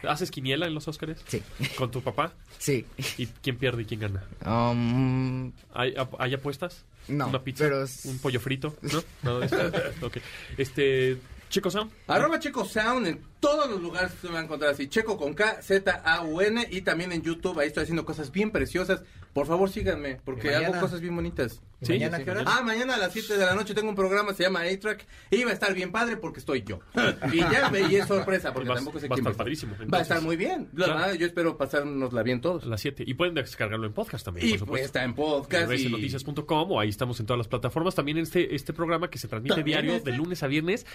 [0.08, 1.22] ¿Haces quiniela en los Oscars?
[1.26, 1.42] Sí.
[1.76, 2.32] ¿Con tu papá?
[2.58, 2.86] Sí.
[3.18, 4.24] ¿Y quién pierde y quién gana?
[4.46, 6.84] Um, ¿Hay, ap- hay apuestas?
[7.08, 7.64] No, ¿Una pizza?
[7.64, 8.74] pero es- ¿Un pollo frito?
[8.80, 9.02] ¿No?
[9.22, 10.06] Nada de eso.
[10.06, 10.16] Ok.
[10.56, 11.18] Este,
[11.50, 11.90] Chico Sam.
[12.08, 14.88] Arroba Checo Sound en todos los lugares que se van a encontrar así.
[14.88, 17.58] Checo con K, Z, A, U, N y también en YouTube.
[17.60, 19.02] Ahí estoy haciendo cosas bien preciosas.
[19.34, 21.60] Por favor, síganme, porque hago cosas bien bonitas.
[21.80, 22.44] ¿Y Sí, mañana sí, qué hora?
[22.46, 25.44] Ah, mañana a las 7 de la noche tengo un programa, se llama A-Track, y
[25.44, 26.80] va a estar bien padre porque estoy yo.
[27.32, 29.36] y ya me y es sorpresa, porque Va a- tampoco sé va a quién estar
[29.36, 30.68] padrísimo, Va a estar muy bien.
[30.74, 31.00] La Claro.
[31.00, 32.64] verdad, yo espero pasárnosla bien A todos.
[32.66, 33.04] las 7.
[33.06, 34.86] Y pueden descargarlo en podcast también, Y por pues supuesto.
[34.86, 35.70] está en podcast.
[35.72, 37.94] y- rbsnoticias.com o ahí estamos en todas las plataformas.
[37.94, 40.10] También este, este programa que se transmite diario este.
[40.12, 40.86] de lunes a viernes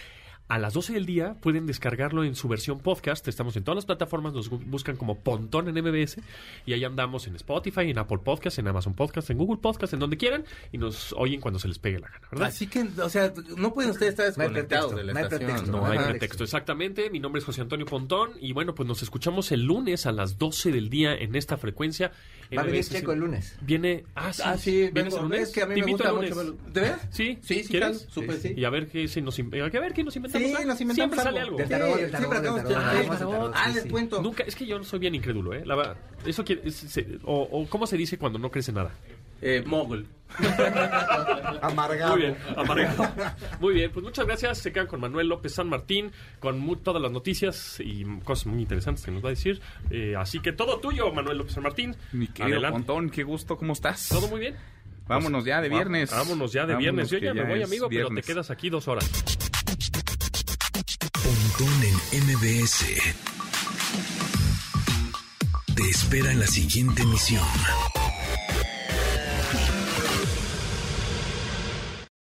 [0.47, 1.35] a las 12 del día.
[1.41, 3.27] Pueden descargarlo en su versión podcast.
[3.27, 4.33] Estamos en todas las plataformas.
[4.33, 6.17] Nos buscan como Pontón en MBS.
[6.65, 9.99] Y ahí andamos en Spotify, en Apple Podcast, en Amazon Podcast, en Google Podcast, en
[9.99, 10.45] donde quieran.
[10.71, 12.47] Y nos oyen cuando se les pegue la gana, ¿verdad?
[12.47, 15.19] Así que, o sea, no pueden ustedes estar No hay desconectados pretexto, de la no
[15.19, 17.09] hay pretexto, No hay pretexto, exactamente.
[17.09, 20.37] Mi nombre es José Antonio Pontón y bueno, pues nos escuchamos el lunes a las
[20.37, 22.11] 12 del día en esta frecuencia.
[22.57, 22.83] Va a venir.
[22.83, 23.55] Checo el lunes.
[23.61, 25.41] Viene, ah, sí, Ah, sí, ¿vienes el lunes?
[25.41, 26.57] Es que a mí Te me invito gusta el mucho.
[26.73, 27.01] ¿De veras?
[27.11, 28.07] Sí, Sí, sí, ¿quieres?
[28.09, 28.53] súper sí.
[28.57, 30.47] Y a ver qué si nos, a ver qué nos inventamos.
[30.47, 31.57] Sí, nos inventamos Siempre sale algo.
[31.57, 31.73] Del
[33.53, 33.89] Ah, sí, les sí.
[33.89, 34.21] cuento.
[34.21, 35.63] Nunca, es que yo soy bien incrédulo, ¿eh?
[35.65, 38.91] La verdad, eso quiere, es- se- o, o cómo se dice cuando no crece nada.
[39.41, 40.05] Eh, mogul.
[41.61, 42.11] Amargado.
[42.13, 43.07] Muy bien, amargado.
[43.59, 44.57] Muy bien, pues muchas gracias.
[44.59, 48.61] Se quedan con Manuel López San Martín, con mu- todas las noticias y cosas muy
[48.61, 49.61] interesantes que nos va a decir.
[49.89, 51.95] Eh, así que todo tuyo, Manuel López San Martín.
[52.11, 52.85] Mi querido Adelante.
[52.85, 54.09] Pontón, qué gusto, ¿cómo estás?
[54.09, 54.55] ¿Todo muy bien?
[55.07, 56.11] Vámonos ya de viernes.
[56.11, 57.09] Vámonos ya de Vámonos, viernes.
[57.09, 59.09] Yo ya me voy, amigo, pero te quedas aquí dos horas.
[61.13, 62.85] Pontón en MBS.
[65.75, 67.43] Te espera en la siguiente emisión.